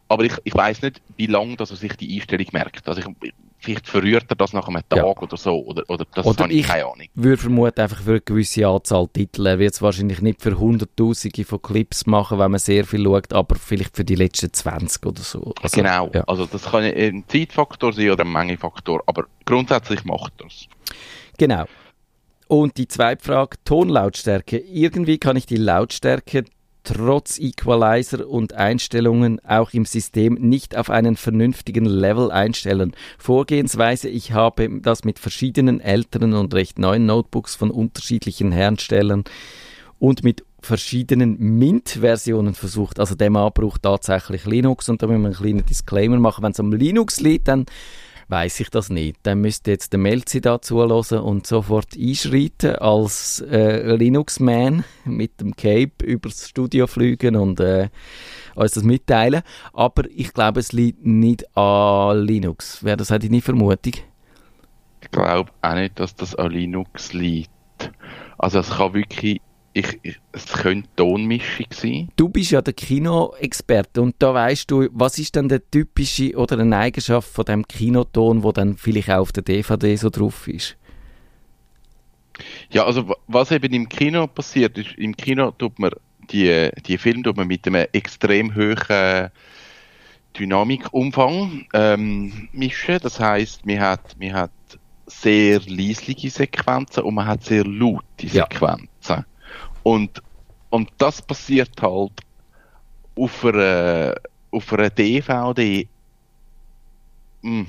Aber 0.09 0.25
ich, 0.25 0.33
ich 0.45 0.55
weiß 0.55 0.83
nicht, 0.83 1.03
wie 1.17 1.27
lange 1.27 1.57
dass 1.57 1.71
er 1.71 1.77
sich 1.77 1.95
die 1.97 2.17
Einstellung 2.17 2.47
merkt. 2.53 2.89
Also 2.89 3.01
ich, 3.01 3.33
vielleicht 3.59 3.89
verrührt 3.89 4.27
er 4.29 4.37
das 4.37 4.53
nach 4.53 4.69
einem 4.69 4.83
Tag 4.89 4.99
ja. 4.99 5.05
oder 5.05 5.37
so. 5.37 5.65
Oder, 5.65 5.83
oder 5.89 6.07
das 6.15 6.25
oder 6.25 6.45
habe 6.45 6.53
ich, 6.53 6.67
keine 6.67 6.85
Ahnung. 6.85 7.01
Ich 7.03 7.11
würde 7.15 7.37
vermuten, 7.37 7.81
einfach 7.81 8.01
für 8.01 8.13
eine 8.13 8.21
gewisse 8.21 8.67
Anzahl 8.67 9.09
Titel. 9.09 9.47
Er 9.47 9.59
wird 9.59 9.75
es 9.75 9.83
wahrscheinlich 9.83 10.23
nicht 10.23 10.41
für 10.41 10.59
Hunderttausende 10.59 11.45
von 11.45 11.61
Clips 11.61 12.07
machen, 12.07 12.39
wenn 12.39 12.51
man 12.51 12.61
sehr 12.61 12.85
viel 12.85 13.05
schaut, 13.05 13.33
aber 13.33 13.57
vielleicht 13.57 13.97
für 13.97 14.05
die 14.05 14.15
letzten 14.15 14.53
20 14.53 15.05
oder 15.05 15.23
so. 15.23 15.53
Also, 15.63 15.77
genau. 15.77 16.11
Ja. 16.15 16.25
Also 16.27 16.47
das 16.47 16.65
kann 16.65 16.85
ein 16.85 17.25
Zeitfaktor 17.29 17.93
sein 17.93 18.11
oder 18.11 18.25
ein 18.25 18.33
Mengefaktor. 18.33 19.03
Aber 19.07 19.27
grundsätzlich 19.45 20.05
macht 20.05 20.33
das. 20.39 20.67
Genau. 21.37 21.65
Und 22.47 22.79
die 22.79 22.89
zweite 22.89 23.23
Frage, 23.23 23.59
Tonlautstärke. 23.65 24.57
Irgendwie 24.57 25.19
kann 25.19 25.37
ich 25.37 25.45
die 25.45 25.57
Lautstärke 25.57 26.45
trotz 26.89 27.39
Equalizer 27.39 28.27
und 28.27 28.55
Einstellungen 28.55 29.45
auch 29.45 29.73
im 29.75 29.85
System 29.85 30.35
nicht 30.35 30.75
auf 30.75 30.89
einen 30.89 31.17
vernünftigen 31.17 31.85
Level 31.85 32.31
einstellen. 32.31 32.95
Vorgehensweise, 33.19 34.09
ich 34.09 34.33
habe 34.33 34.81
das 34.81 35.05
mit 35.05 35.19
verschiedenen 35.19 35.81
älteren 35.81 36.33
und 36.33 36.55
recht 36.55 36.79
neuen 36.79 37.05
Notebooks 37.05 37.55
von 37.55 37.71
unterschiedlichen 37.71 38.53
Herstellern 38.53 39.25
und 39.99 40.25
mit 40.25 40.45
verschiedenen 40.61 41.39
Mint-Versionen 41.39 42.55
versucht. 42.55 42.99
Also 42.99 43.15
der 43.15 43.31
Mann 43.31 43.53
braucht 43.53 43.83
tatsächlich 43.83 44.47
Linux 44.47 44.89
und 44.89 45.03
da 45.03 45.07
müssen 45.07 45.23
wir 45.23 45.27
einen 45.29 45.37
kleinen 45.37 45.67
Disclaimer 45.67 46.19
machen. 46.19 46.43
Wenn 46.43 46.53
es 46.53 46.61
um 46.61 46.73
Linux 46.73 47.21
liegt, 47.21 47.49
dann 47.49 47.67
weiß 48.29 48.61
ich 48.61 48.71
das 48.71 48.91
nicht. 48.91 49.19
Dann 49.23 49.41
müsste 49.41 49.71
jetzt 49.71 49.93
der 49.93 50.01
Melzi 50.01 50.41
da 50.41 50.61
zuhören 50.61 51.21
und 51.21 51.47
sofort 51.47 51.97
einschreiten 51.97 52.77
als 52.77 53.41
äh, 53.41 53.97
Linux-Man 53.97 54.85
mit 55.05 55.41
dem 55.41 55.57
Cape 55.57 56.05
übers 56.05 56.49
Studio 56.49 56.87
fliegen 56.87 57.37
und 57.37 57.59
äh, 57.61 57.89
uns 58.55 58.73
das 58.73 58.85
mitteilen. 58.85 59.43
Aber 59.73 60.05
ich 60.11 60.33
glaube, 60.33 60.61
es 60.61 60.73
liegt 60.73 61.05
nicht 61.05 61.57
an 61.57 62.23
Linux. 62.25 62.85
Wäre 62.85 62.99
das 62.99 63.11
hätte 63.11 63.27
ich 63.27 63.33
nie 63.33 63.41
Vermutung? 63.41 63.95
Ich 65.01 65.11
glaube 65.11 65.51
auch 65.63 65.75
nicht, 65.75 65.99
dass 65.99 66.15
das 66.15 66.35
an 66.35 66.53
Linux 66.53 67.13
liegt. 67.13 67.51
Also 68.37 68.61
es 68.61 68.71
kann 68.71 68.95
wirklich 68.95 69.41
ich, 69.79 69.99
ich, 70.03 70.17
es 70.33 70.47
könnte 70.47 70.89
Tonmischung 70.97 71.67
sein. 71.71 72.09
Du 72.17 72.29
bist 72.29 72.51
ja 72.51 72.61
der 72.61 72.75
Kinoexperte 72.75 74.03
und 74.03 74.17
da 74.19 74.35
weißt 74.35 74.71
du, 74.71 74.89
was 74.93 75.19
ist 75.19 75.37
denn 75.37 75.49
der 75.49 75.69
typische 75.71 76.37
oder 76.37 76.59
eine 76.59 76.77
Eigenschaft 76.77 77.29
von 77.29 77.45
dem 77.45 77.67
Kinoton, 77.67 78.43
wo 78.43 78.53
dann 78.53 78.77
vielleicht 78.77 79.11
auch 79.11 79.21
auf 79.21 79.33
der 79.33 79.43
DVD 79.43 79.97
so 79.97 80.11
drauf 80.11 80.49
ist? 80.49 80.77
Ja, 82.71 82.85
also 82.85 83.15
was 83.27 83.51
eben 83.51 83.73
im 83.73 83.89
Kino 83.89 84.27
passiert 84.27 84.79
ist, 84.79 84.97
im 84.97 85.17
Kino 85.17 85.51
tut 85.53 85.79
man 85.79 85.91
die, 86.31 86.71
die 86.87 86.99
Filme 86.99 87.23
tut 87.23 87.37
man 87.37 87.47
mit 87.47 87.67
einem 87.67 87.87
extrem 87.93 88.55
hohen 88.55 89.31
Dynamikumfang 90.39 91.67
ähm, 91.73 92.49
mischen. 92.53 92.99
Das 93.03 93.19
heißt, 93.19 93.65
man 93.65 93.81
hat, 93.81 94.17
man 94.21 94.35
hat 94.35 94.51
sehr 95.07 95.61
leisliche 95.67 96.31
Sequenzen 96.31 97.05
und 97.05 97.15
man 97.15 97.27
hat 97.27 97.45
sehr 97.45 97.65
laute 97.65 98.29
Sequenzen. 98.29 98.89
Ja. 99.09 99.25
Und, 99.89 100.23
und 100.69 100.91
das 100.99 101.23
passiert 101.23 101.81
halt 101.81 102.13
auf 103.17 103.43
einer, 103.43 104.17
auf 104.51 104.71
einer 104.75 104.91
DVD. 104.91 105.89
Mm. 107.41 107.63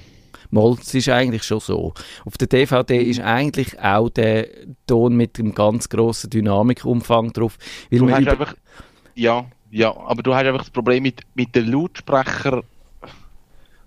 Mal, 0.49 0.77
es 0.81 0.93
ist 0.93 1.07
eigentlich 1.07 1.43
schon 1.43 1.61
so. 1.61 1.93
Auf 2.25 2.37
der 2.37 2.49
DVD 2.49 3.01
ist 3.01 3.21
eigentlich 3.21 3.79
auch 3.79 4.09
der 4.09 4.49
Ton 4.85 5.15
mit 5.15 5.37
dem 5.37 5.55
ganz 5.55 5.87
grossen 5.87 6.29
Dynamikumfang 6.29 7.31
drauf. 7.31 7.57
Weil 7.89 7.99
du 7.99 8.11
hast 8.11 8.27
einfach, 8.27 8.53
ja, 9.15 9.45
ja, 9.71 9.95
aber 9.95 10.21
du 10.21 10.35
hast 10.35 10.45
einfach 10.45 10.63
das 10.63 10.71
Problem 10.71 11.03
mit, 11.03 11.21
mit 11.35 11.55
den 11.55 11.71
Lautsprecher 11.71 12.63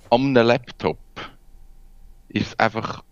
am 0.09 0.35
Laptop. 0.35 0.97
Ist 2.31 2.59
einfach 2.59 3.05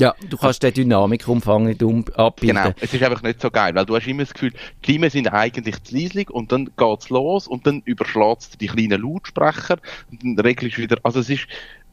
ja, 0.00 0.14
du 0.28 0.36
kannst 0.36 0.62
den 0.62 0.72
Dynamikumfang 0.72 1.64
nicht 1.64 1.82
um 1.82 2.04
abbilden. 2.14 2.56
Genau, 2.56 2.74
es 2.80 2.92
ist 2.92 3.02
einfach 3.02 3.22
nicht 3.22 3.40
so 3.40 3.50
geil, 3.50 3.74
weil 3.74 3.84
du 3.84 3.94
hast 3.94 4.06
immer 4.06 4.22
das 4.22 4.32
Gefühl, 4.32 4.52
die 4.84 4.92
Stimmen 4.92 5.10
sind 5.10 5.28
eigentlich 5.28 5.82
zu 5.82 5.96
leislich 5.96 6.30
und 6.30 6.50
dann 6.52 6.70
geht's 6.76 7.10
los 7.10 7.46
und 7.46 7.66
dann 7.66 7.82
überschlägt 7.84 8.60
die 8.60 8.66
kleinen 8.66 9.02
Lautsprecher 9.02 9.78
und 10.10 10.24
dann 10.24 10.38
regelst 10.38 10.78
du 10.78 10.82
wieder, 10.82 10.96
also 11.02 11.20
es 11.20 11.30
ist, 11.30 11.46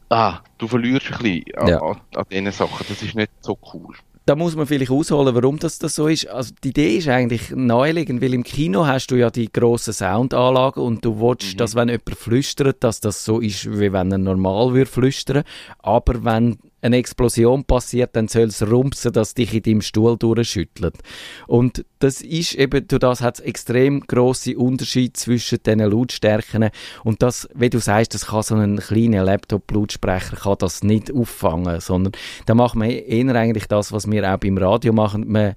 ah, 0.08 0.40
du 0.56 0.66
verlierst 0.66 1.12
ein 1.12 1.18
bisschen 1.18 1.44
ja. 1.68 1.80
an, 1.80 2.00
an 2.14 2.24
diesen 2.30 2.52
Sachen, 2.52 2.86
das 2.88 3.02
ist 3.02 3.14
nicht 3.14 3.30
so 3.40 3.58
cool 3.74 3.94
da 4.28 4.36
muss 4.36 4.54
man 4.54 4.66
vielleicht 4.66 4.90
ausholen, 4.90 5.34
warum 5.34 5.58
das, 5.58 5.78
das 5.78 5.94
so 5.94 6.06
ist. 6.06 6.28
Also 6.28 6.52
die 6.62 6.68
Idee 6.68 6.98
ist 6.98 7.08
eigentlich 7.08 7.50
naheliegend, 7.50 8.20
weil 8.20 8.34
im 8.34 8.42
Kino 8.42 8.86
hast 8.86 9.10
du 9.10 9.16
ja 9.16 9.30
die 9.30 9.50
grossen 9.50 9.94
Soundanlagen 9.94 10.82
und 10.82 11.02
du 11.02 11.18
willst, 11.18 11.54
mhm. 11.54 11.56
dass 11.56 11.74
wenn 11.74 11.88
jemand 11.88 12.14
flüstert, 12.14 12.84
dass 12.84 13.00
das 13.00 13.24
so 13.24 13.40
ist, 13.40 13.70
wie 13.70 13.90
wenn 13.90 14.12
er 14.12 14.18
normal 14.18 14.74
würde 14.74 14.90
flüstern. 14.90 15.44
Aber 15.78 16.24
wenn 16.24 16.58
eine 16.80 16.96
Explosion 16.96 17.64
passiert, 17.64 18.14
dann 18.14 18.28
soll 18.28 18.44
es 18.44 18.62
rumsen, 18.62 19.12
dass 19.12 19.34
dich 19.34 19.54
in 19.54 19.62
deinem 19.62 19.80
Stuhl 19.80 20.16
durchschüttelt. 20.16 20.96
Und 21.46 21.84
das 21.98 22.20
ist 22.20 22.54
eben, 22.54 22.86
durch 22.86 23.00
das 23.00 23.20
hat 23.20 23.38
es 23.38 23.40
extrem 23.40 24.00
grosse 24.00 24.56
Unterschied 24.56 25.16
zwischen 25.16 25.58
diesen 25.64 25.80
Lautstärken. 25.80 26.70
Und 27.04 27.22
das, 27.22 27.48
wie 27.54 27.70
du 27.70 27.78
sagst, 27.80 28.14
das 28.14 28.26
kann 28.26 28.42
so 28.42 28.54
ein 28.54 28.78
kleiner 28.78 29.24
Laptop-Lautsprecher 29.24 30.36
nicht 30.82 31.12
auffangen, 31.12 31.80
sondern 31.80 32.12
da 32.46 32.54
macht 32.54 32.76
man 32.76 32.90
eher 32.90 33.34
eigentlich 33.34 33.66
das, 33.66 33.92
was 33.92 34.10
wir 34.10 34.32
auch 34.32 34.38
beim 34.38 34.58
Radio 34.58 34.92
machen. 34.92 35.24
Man, 35.26 35.54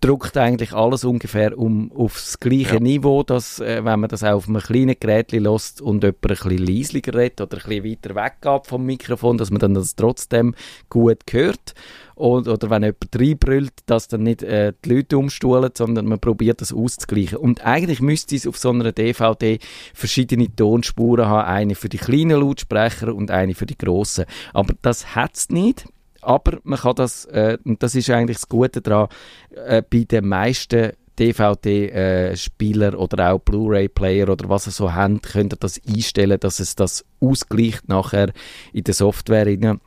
druckt 0.00 0.36
eigentlich 0.36 0.72
alles 0.72 1.04
ungefähr 1.04 1.58
um 1.58 1.92
aufs 1.92 2.40
gleiche 2.40 2.74
ja. 2.74 2.80
Niveau, 2.80 3.22
dass, 3.22 3.60
äh, 3.60 3.84
wenn 3.84 4.00
man 4.00 4.08
das 4.08 4.22
auch 4.24 4.34
auf 4.34 4.48
einem 4.48 4.60
kleinen 4.60 4.96
Gerät 4.98 5.32
lässt 5.32 5.80
und 5.80 6.02
jemand 6.02 6.24
ein 6.24 6.28
bisschen 6.28 6.58
leislicher 6.58 7.14
redet 7.14 7.40
oder 7.40 7.58
ein 7.58 7.68
bisschen 7.68 7.84
weiter 7.84 8.14
weggeht 8.14 8.66
vom 8.66 8.86
Mikrofon, 8.86 9.38
dass 9.38 9.50
man 9.50 9.60
dann 9.60 9.74
das 9.74 9.96
trotzdem 9.96 10.54
gut 10.88 11.18
hört. 11.30 11.74
Und, 12.14 12.48
oder 12.48 12.68
wenn 12.68 12.82
jemand 12.82 13.16
reinbrüllt, 13.16 13.72
dass 13.86 14.08
dann 14.08 14.24
nicht 14.24 14.42
äh, 14.42 14.72
die 14.84 14.94
Leute 14.94 15.18
umstuhlen, 15.18 15.70
sondern 15.72 16.06
man 16.06 16.18
probiert 16.18 16.60
das 16.60 16.72
auszugleichen. 16.72 17.38
Und 17.38 17.64
eigentlich 17.64 18.00
müsste 18.00 18.34
es 18.34 18.46
auf 18.46 18.58
so 18.58 18.70
einer 18.70 18.90
DVD 18.90 19.60
verschiedene 19.94 20.54
Tonspuren 20.54 21.26
haben, 21.26 21.48
eine 21.48 21.74
für 21.76 21.88
die 21.88 21.98
kleinen 21.98 22.40
Lautsprecher 22.40 23.14
und 23.14 23.30
eine 23.30 23.54
für 23.54 23.66
die 23.66 23.78
grossen. 23.78 24.24
Aber 24.52 24.74
das 24.82 25.14
hat 25.14 25.36
es 25.36 25.48
nicht. 25.50 25.86
Aber 26.28 26.58
man 26.62 26.78
kann 26.78 26.94
das, 26.94 27.24
äh, 27.24 27.56
und 27.64 27.82
das 27.82 27.94
ist 27.94 28.10
eigentlich 28.10 28.36
das 28.36 28.50
Gute 28.50 28.82
daran, 28.82 29.08
äh, 29.50 29.80
bei 29.80 30.04
den 30.04 30.28
meisten 30.28 30.92
DVD-Spieler 31.18 32.92
äh, 32.92 32.96
oder 32.96 33.32
auch 33.32 33.38
Blu-ray-Player 33.38 34.28
oder 34.28 34.46
was 34.50 34.68
ihr 34.68 34.72
so 34.72 34.92
habt, 34.92 35.22
könnt 35.22 35.54
ihr 35.54 35.56
das 35.56 35.80
einstellen, 35.88 36.38
dass 36.38 36.60
es 36.60 36.76
das 36.76 37.02
ausgleicht 37.18 37.88
nachher 37.88 38.30
in 38.74 38.84
der 38.84 38.92
Software. 38.92 39.78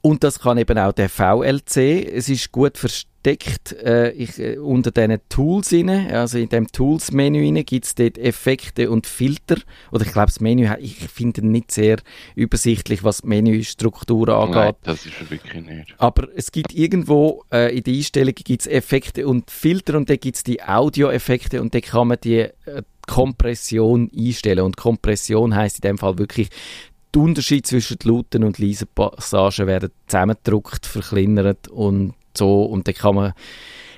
Und 0.00 0.22
das 0.22 0.38
kann 0.38 0.58
eben 0.58 0.78
auch 0.78 0.92
der 0.92 1.08
VLC. 1.08 1.76
Es 2.14 2.28
ist 2.28 2.52
gut 2.52 2.78
versteckt 3.24 3.72
äh, 3.82 4.10
ich, 4.10 4.38
äh, 4.38 4.58
unter 4.58 4.90
diesen 4.90 5.18
Tools 5.28 5.72
rein. 5.72 5.88
Also 5.88 6.38
in 6.38 6.48
dem 6.48 6.66
Tools-Menü 6.66 7.62
gibt 7.62 7.86
es 7.86 7.94
dort 7.94 8.18
Effekte 8.18 8.90
und 8.90 9.06
Filter. 9.06 9.56
Oder 9.90 10.04
ich 10.04 10.12
glaube, 10.12 10.26
das 10.26 10.40
Menü, 10.40 10.68
ich 10.78 10.96
finde 10.96 11.46
nicht 11.46 11.70
sehr 11.70 11.98
übersichtlich, 12.34 13.02
was 13.02 13.22
die 13.22 13.28
Menüstruktur 13.28 14.28
angeht. 14.28 14.54
Nein, 14.54 14.74
das 14.82 15.06
ist 15.06 15.30
wirklich 15.30 15.64
nicht. 15.64 15.94
Aber 15.98 16.28
es 16.36 16.52
gibt 16.52 16.74
irgendwo 16.74 17.44
äh, 17.52 17.76
in 17.76 17.82
der 17.82 17.94
Einstellung 17.94 18.34
gibt's 18.34 18.66
Effekte 18.66 19.26
und 19.26 19.50
Filter 19.50 19.96
und 19.96 20.10
da 20.10 20.16
gibt 20.16 20.36
es 20.36 20.44
die 20.44 20.62
Audio-Effekte 20.62 21.62
und 21.62 21.74
da 21.74 21.80
kann 21.80 22.08
man 22.08 22.18
die 22.22 22.40
äh, 22.40 22.52
Kompression 23.06 24.10
einstellen. 24.16 24.64
Und 24.64 24.76
Kompression 24.76 25.54
heißt 25.54 25.76
in 25.78 25.88
dem 25.88 25.98
Fall 25.98 26.18
wirklich 26.18 26.48
die 27.14 27.18
Unterschiede 27.20 27.62
zwischen 27.62 27.96
lauten 28.02 28.42
und 28.42 28.58
leisen 28.58 28.88
Passagen 28.94 29.68
werden 29.68 29.90
zusammengedruckt, 30.08 30.84
verkleinert 30.84 31.68
und 31.68 32.14
so. 32.36 32.64
Und 32.64 32.88
dann 32.88 32.94
kann 32.94 33.14
man, 33.14 33.32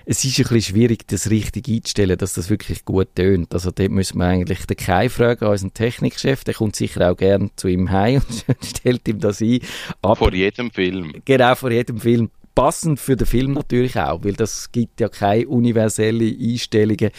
es 0.08 0.24
ist 0.24 0.38
ein 0.38 0.44
bisschen 0.44 0.74
schwierig, 0.74 1.08
das 1.08 1.30
richtig 1.30 1.68
einzustellen, 1.68 2.16
dass 2.16 2.34
das 2.34 2.48
wirklich 2.48 2.84
gut 2.84 3.08
tönt. 3.16 3.52
Also 3.52 3.72
dort 3.72 3.90
müssen 3.90 4.18
wir 4.18 4.26
eigentlich 4.26 4.64
den 4.64 4.76
Kai 4.76 5.08
fragen, 5.08 5.46
unseren 5.46 5.74
Technikchef, 5.74 6.44
der 6.44 6.54
kommt 6.54 6.76
sicher 6.76 7.10
auch 7.10 7.16
gerne 7.16 7.50
zu 7.56 7.66
ihm 7.66 7.90
heim 7.90 8.22
und 8.46 8.64
stellt 8.64 9.06
ihm 9.08 9.18
das 9.18 9.40
ein. 9.40 9.58
Aber, 10.02 10.16
vor 10.16 10.32
jedem 10.32 10.70
Film. 10.70 11.12
Genau, 11.24 11.54
vor 11.56 11.72
jedem 11.72 11.98
Film 11.98 12.30
passend 12.56 12.98
für 12.98 13.16
den 13.16 13.26
Film 13.26 13.52
natürlich 13.52 14.00
auch, 14.00 14.24
weil 14.24 14.32
das 14.32 14.72
gibt 14.72 14.98
ja 15.00 15.08
keine 15.08 15.46
universelle 15.46 16.24
Einstellungen, 16.24 17.10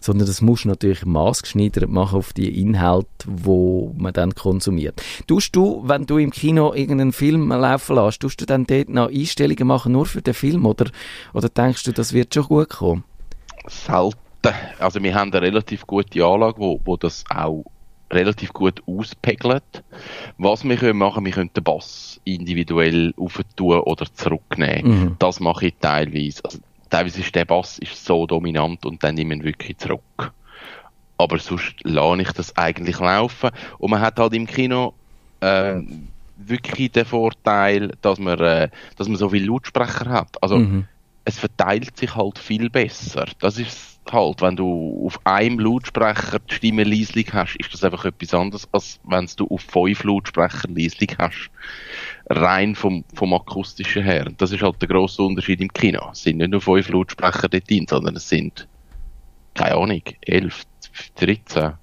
sondern 0.00 0.26
das 0.26 0.40
muss 0.40 0.64
natürlich 0.64 1.04
maßgeschneidert 1.04 1.90
machen 1.90 2.16
auf 2.16 2.32
die 2.32 2.60
Inhalte, 2.60 3.08
wo 3.26 3.92
man 3.98 4.14
dann 4.14 4.34
konsumiert. 4.34 5.02
Tust 5.26 5.54
du, 5.54 5.82
wenn 5.84 6.06
du 6.06 6.16
im 6.16 6.30
Kino 6.30 6.72
irgendeinen 6.72 7.12
Film 7.12 7.48
laufen 7.48 7.96
lässt, 7.96 8.20
tust 8.20 8.40
du 8.40 8.46
dann 8.46 8.66
dort 8.66 8.88
noch 8.88 9.10
Einstellungen 9.10 9.66
machen 9.66 9.92
nur 9.92 10.06
für 10.06 10.22
den 10.22 10.32
Film 10.32 10.64
oder, 10.64 10.90
oder 11.34 11.48
denkst 11.48 11.82
du, 11.82 11.92
das 11.92 12.12
wird 12.12 12.32
schon 12.32 12.44
gut 12.44 12.70
kommen? 12.70 13.04
Selten. 13.66 14.16
Also 14.78 15.02
wir 15.02 15.14
haben 15.14 15.32
eine 15.32 15.42
relativ 15.42 15.86
gute 15.86 16.24
Anlage, 16.24 16.58
wo, 16.58 16.80
wo 16.84 16.96
das 16.96 17.24
auch 17.30 17.64
relativ 18.14 18.52
gut 18.52 18.82
auspegelt. 18.86 19.84
Was 20.38 20.64
wir 20.64 20.76
können 20.76 20.98
machen, 20.98 21.24
wir 21.24 21.32
können 21.32 21.50
den 21.54 21.64
Bass 21.64 22.20
individuell 22.24 23.12
aufentun 23.16 23.80
oder 23.80 24.06
zurücknehmen. 24.12 25.00
Mhm. 25.00 25.16
Das 25.18 25.40
mache 25.40 25.66
ich 25.66 25.74
teilweise. 25.80 26.44
Also, 26.44 26.58
teilweise 26.90 27.20
ist 27.20 27.34
der 27.34 27.44
Bass 27.44 27.78
ist 27.78 28.04
so 28.04 28.26
dominant 28.26 28.86
und 28.86 29.02
dann 29.02 29.18
ich 29.18 29.24
ihn 29.24 29.44
wirklich 29.44 29.76
zurück. 29.78 30.32
Aber 31.16 31.38
sonst 31.38 31.74
lasse 31.82 32.22
ich 32.22 32.32
das 32.32 32.56
eigentlich 32.56 32.98
laufen. 32.98 33.50
Und 33.78 33.90
man 33.90 34.00
hat 34.00 34.18
halt 34.18 34.34
im 34.34 34.46
Kino 34.46 34.94
äh, 35.40 35.80
wirklich 36.36 36.92
den 36.92 37.04
Vorteil, 37.04 37.92
dass 38.02 38.18
man, 38.18 38.38
äh, 38.40 38.68
dass 38.96 39.08
man 39.08 39.16
so 39.16 39.28
viele 39.28 39.46
Lautsprecher 39.46 40.10
hat. 40.10 40.42
Also 40.42 40.58
mhm. 40.58 40.86
es 41.24 41.38
verteilt 41.38 41.96
sich 41.96 42.14
halt 42.14 42.38
viel 42.38 42.70
besser. 42.70 43.26
Das 43.40 43.58
ist 43.58 43.93
halt, 44.12 44.42
wenn 44.42 44.56
du 44.56 45.04
auf 45.06 45.18
einem 45.24 45.58
Lautsprecher 45.58 46.38
die 46.38 46.54
Stimme 46.54 46.84
leislich 46.84 47.32
hast, 47.32 47.56
ist 47.56 47.72
das 47.72 47.84
einfach 47.84 48.04
etwas 48.04 48.34
anderes, 48.34 48.68
als 48.72 49.00
wenn 49.04 49.28
du 49.36 49.46
auf 49.48 49.62
fünf 49.62 50.04
Lautsprecher 50.04 50.68
leislich 50.68 51.16
hast. 51.18 51.50
Rein 52.26 52.74
vom, 52.74 53.04
vom 53.14 53.34
akustischen 53.34 54.02
her. 54.02 54.26
Und 54.26 54.40
das 54.40 54.52
ist 54.52 54.62
halt 54.62 54.80
der 54.80 54.88
grosse 54.88 55.22
Unterschied 55.22 55.60
im 55.60 55.72
Kino. 55.72 56.08
Es 56.12 56.22
sind 56.22 56.38
nicht 56.38 56.50
nur 56.50 56.60
fünf 56.60 56.88
Lautsprecher 56.88 57.48
dort 57.48 57.68
drin, 57.68 57.86
sondern 57.88 58.16
es 58.16 58.28
sind, 58.28 58.66
keine 59.54 59.76
Ahnung, 59.76 60.02
elf, 60.22 60.64
dreizehn. 61.16 61.74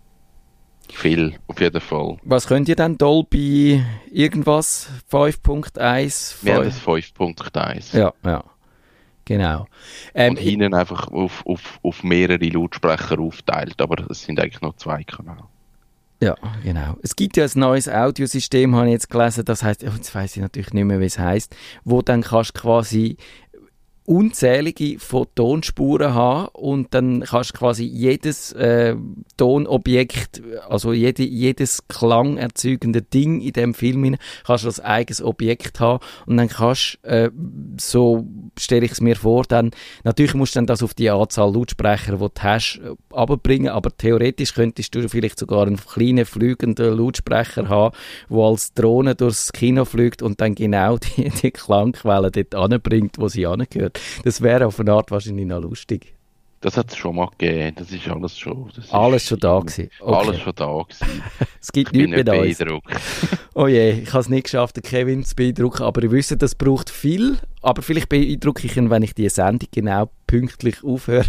Viel, 0.94 1.36
auf 1.48 1.60
jeden 1.62 1.80
Fall. 1.80 2.18
Was 2.24 2.48
könnt 2.48 2.68
ihr 2.68 2.76
denn 2.76 2.98
Dolby 2.98 3.82
irgendwas? 4.12 4.90
5.1? 5.10 6.36
Wir 6.42 6.56
haben 6.56 6.66
das 6.66 6.82
5.1. 6.82 7.98
Ja, 7.98 8.14
ja. 8.26 8.44
Genau. 9.26 9.68
Ähm, 10.14 10.32
und 10.32 10.40
hinten 10.40 10.74
einfach 10.74 11.08
auf, 11.10 11.46
auf, 11.46 11.80
auf 11.84 12.04
mehrere 12.04 12.44
Lautsprecher 12.46 13.20
aufteilt, 13.20 13.80
aber 13.82 14.10
es 14.10 14.24
sind 14.24 14.40
eigentlich 14.40 14.62
noch 14.62 14.76
zwei 14.76 15.04
Kanäle. 15.04 15.44
Ja, 16.22 16.36
genau. 16.64 16.98
Es 17.02 17.16
gibt 17.16 17.36
ja 17.38 17.46
ein 17.46 17.52
neues 17.56 17.90
Audiosystem, 17.90 18.76
habe 18.76 18.88
ich 18.88 18.94
jetzt 18.94 19.10
gelesen, 19.10 19.44
das 19.44 19.64
heißt, 19.64 19.82
jetzt 19.82 20.14
weiß 20.14 20.36
ich 20.36 20.42
natürlich 20.42 20.72
nicht 20.72 20.86
mehr, 20.86 21.00
wie 21.00 21.06
es 21.06 21.18
heißt, 21.18 21.56
wo 21.84 22.04
dann 22.04 22.22
kannst 22.22 22.54
quasi 22.54 23.18
unzählige 24.12 25.00
Photonspuren 25.00 26.14
haben 26.14 26.50
und 26.50 26.94
dann 26.94 27.22
kannst 27.22 27.54
du 27.54 27.60
quasi 27.60 27.86
jedes 27.86 28.52
äh, 28.52 28.98
Tonobjekt, 29.38 30.42
also 30.68 30.92
jede, 30.92 31.24
jedes 31.24 31.88
klangerzeugende 31.88 33.04
Ding 33.04 33.40
in 33.40 33.54
dem 33.54 33.74
Film 33.74 34.04
hin, 34.04 34.18
kannst 34.46 34.66
du 34.66 34.68
als 34.68 34.82
eigenes 34.82 35.22
Objekt 35.22 35.80
haben 35.80 36.04
und 36.26 36.36
dann 36.36 36.50
kannst 36.50 37.00
äh, 37.04 37.30
so 37.80 38.28
stelle 38.60 38.86
ich 38.86 38.92
es 38.92 39.00
mir 39.00 39.16
vor, 39.16 39.44
dann 39.48 39.72
natürlich 40.04 40.34
musst 40.34 40.56
du 40.56 40.58
dann 40.58 40.66
das 40.66 40.84
auf 40.84 40.94
die 40.94 41.10
Anzahl 41.10 41.54
Lautsprecher, 41.54 42.12
die 42.12 42.18
du 42.18 42.30
hast, 42.38 42.82
abbringen, 43.14 43.70
aber 43.70 43.96
theoretisch 43.96 44.54
könntest 44.54 44.94
du 44.94 45.08
vielleicht 45.08 45.40
sogar 45.40 45.68
einen 45.68 45.78
kleinen 45.78 46.26
fliegenden 46.26 46.98
Lautsprecher 46.98 47.70
haben, 47.70 47.96
wo 48.28 48.46
als 48.46 48.74
Drohne 48.74 49.16
durchs 49.16 49.54
Kino 49.54 49.86
fliegt 49.86 50.22
und 50.22 50.42
dann 50.42 50.54
genau 50.54 50.98
die, 51.18 51.30
die 51.30 51.52
Klangquelle 51.52 52.30
dort 52.30 52.56
anbringt, 52.56 53.18
wo 53.18 53.30
sie 53.30 53.48
angehört. 53.48 54.01
Das 54.24 54.42
wäre 54.42 54.68
auf 54.68 54.80
eine 54.80 54.94
Art 54.94 55.12
wahrscheinlich 55.12 55.46
noch 55.46 55.62
lustig. 55.62 56.16
Das 56.62 56.78
hat 56.78 56.92
es 56.92 56.98
schon 56.98 57.16
mal 57.16 57.28
gegeben. 57.38 57.76
Das 57.76 57.92
ist 57.92 58.08
alles 58.08 58.38
schon. 58.38 58.70
Ist 58.78 58.94
alles 58.94 59.26
schon 59.26 59.40
da 59.40 59.60
gewesen. 59.60 59.90
Okay. 60.00 60.16
Alles 60.16 60.40
schon 60.40 60.54
da 60.56 60.84
gewesen. 60.84 61.24
es 61.60 61.72
gibt 61.72 61.92
nichts 61.92 62.12
mehr 62.12 62.24
da. 62.24 62.80
oh 63.56 63.66
je, 63.66 63.92
ich 64.04 64.10
habe 64.10 64.20
es 64.20 64.30
nicht 64.30 64.44
geschafft, 64.44 64.76
den 64.76 64.84
Kevin 64.84 65.24
zu 65.24 65.36
beeindrucken, 65.36 65.82
aber 65.82 66.04
ich 66.04 66.12
wüsste, 66.12 66.38
das 66.38 66.54
braucht 66.54 66.92
viel. 66.92 67.40
Aber 67.64 67.82
vielleicht 67.82 68.10
beeindrucke 68.10 68.68
ich 68.68 68.78
ihn, 68.78 68.92
wenn 68.92 69.02
ich 69.02 69.16
die 69.16 69.28
Sendung 69.28 69.70
genau 69.72 70.12
pünktlich 70.28 70.84
aufhöre. 70.84 71.26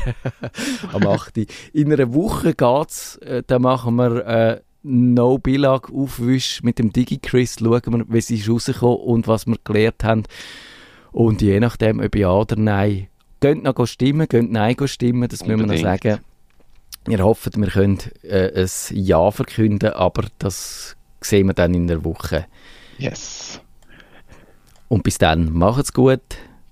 Am 0.92 1.06
8. 1.06 1.38
In 1.72 1.90
einer 1.90 2.12
Woche 2.12 2.52
geht's. 2.54 3.16
Äh, 3.16 3.42
da 3.46 3.58
machen 3.58 3.96
wir 3.96 4.26
äh, 4.26 4.60
No 4.82 5.38
Billag 5.38 5.90
Aufwisch 5.90 6.62
mit 6.62 6.78
dem 6.78 6.92
DigiChris. 6.92 7.56
Schauen 7.58 7.82
wir, 7.86 8.04
wie 8.06 8.20
sie 8.20 8.36
ist 8.36 8.50
rausgekommen 8.50 8.98
und 8.98 9.28
was 9.28 9.46
wir 9.46 9.56
gelernt 9.64 10.04
haben. 10.04 10.24
Und 11.12 11.42
je 11.42 11.60
nachdem, 11.60 12.00
ob 12.00 12.16
ja 12.16 12.32
oder 12.32 12.56
nein, 12.56 13.08
geht 13.40 13.62
noch 13.62 13.86
stimmen, 13.86 14.26
geht 14.28 14.50
nein 14.50 14.76
stimmen, 14.86 15.28
das 15.28 15.42
Unbedingt. 15.42 15.68
müssen 15.68 15.84
wir 15.84 15.90
noch 15.92 16.02
sagen. 16.02 16.20
Wir 17.04 17.18
hoffen, 17.24 17.52
wir 17.56 17.68
können 17.68 17.98
äh, 18.22 18.62
ein 18.62 18.68
Ja 18.90 19.30
verkünden, 19.30 19.90
aber 19.92 20.26
das 20.38 20.96
sehen 21.20 21.48
wir 21.48 21.54
dann 21.54 21.74
in 21.74 21.86
der 21.86 22.04
Woche. 22.04 22.46
Yes. 22.98 23.60
Und 24.88 25.02
bis 25.02 25.18
dann, 25.18 25.52
macht's 25.52 25.92
gut. 25.92 26.20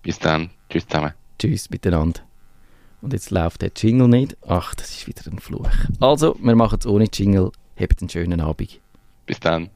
Bis 0.03 0.19
dann. 0.19 0.51
Tschüss 0.69 0.87
zusammen. 0.87 1.13
Tschüss 1.39 1.71
miteinander. 1.71 2.21
Und 3.03 3.13
jetzt 3.13 3.31
läuft 3.31 3.63
der 3.63 3.73
Jingle 3.75 4.09
nicht. 4.09 4.37
Ach, 4.47 4.75
das 4.75 4.91
ist 4.91 5.07
wieder 5.07 5.23
ein 5.27 5.39
Fluch. 5.39 5.71
Also, 6.01 6.37
wir 6.41 6.55
machen 6.55 6.79
es 6.79 6.87
ohne 6.87 7.09
Jingle. 7.13 7.51
Habt 7.79 8.01
einen 8.01 8.11
schönen 8.11 8.41
Abend. 8.41 8.79
Bis 9.27 9.41
dann. 9.41 9.71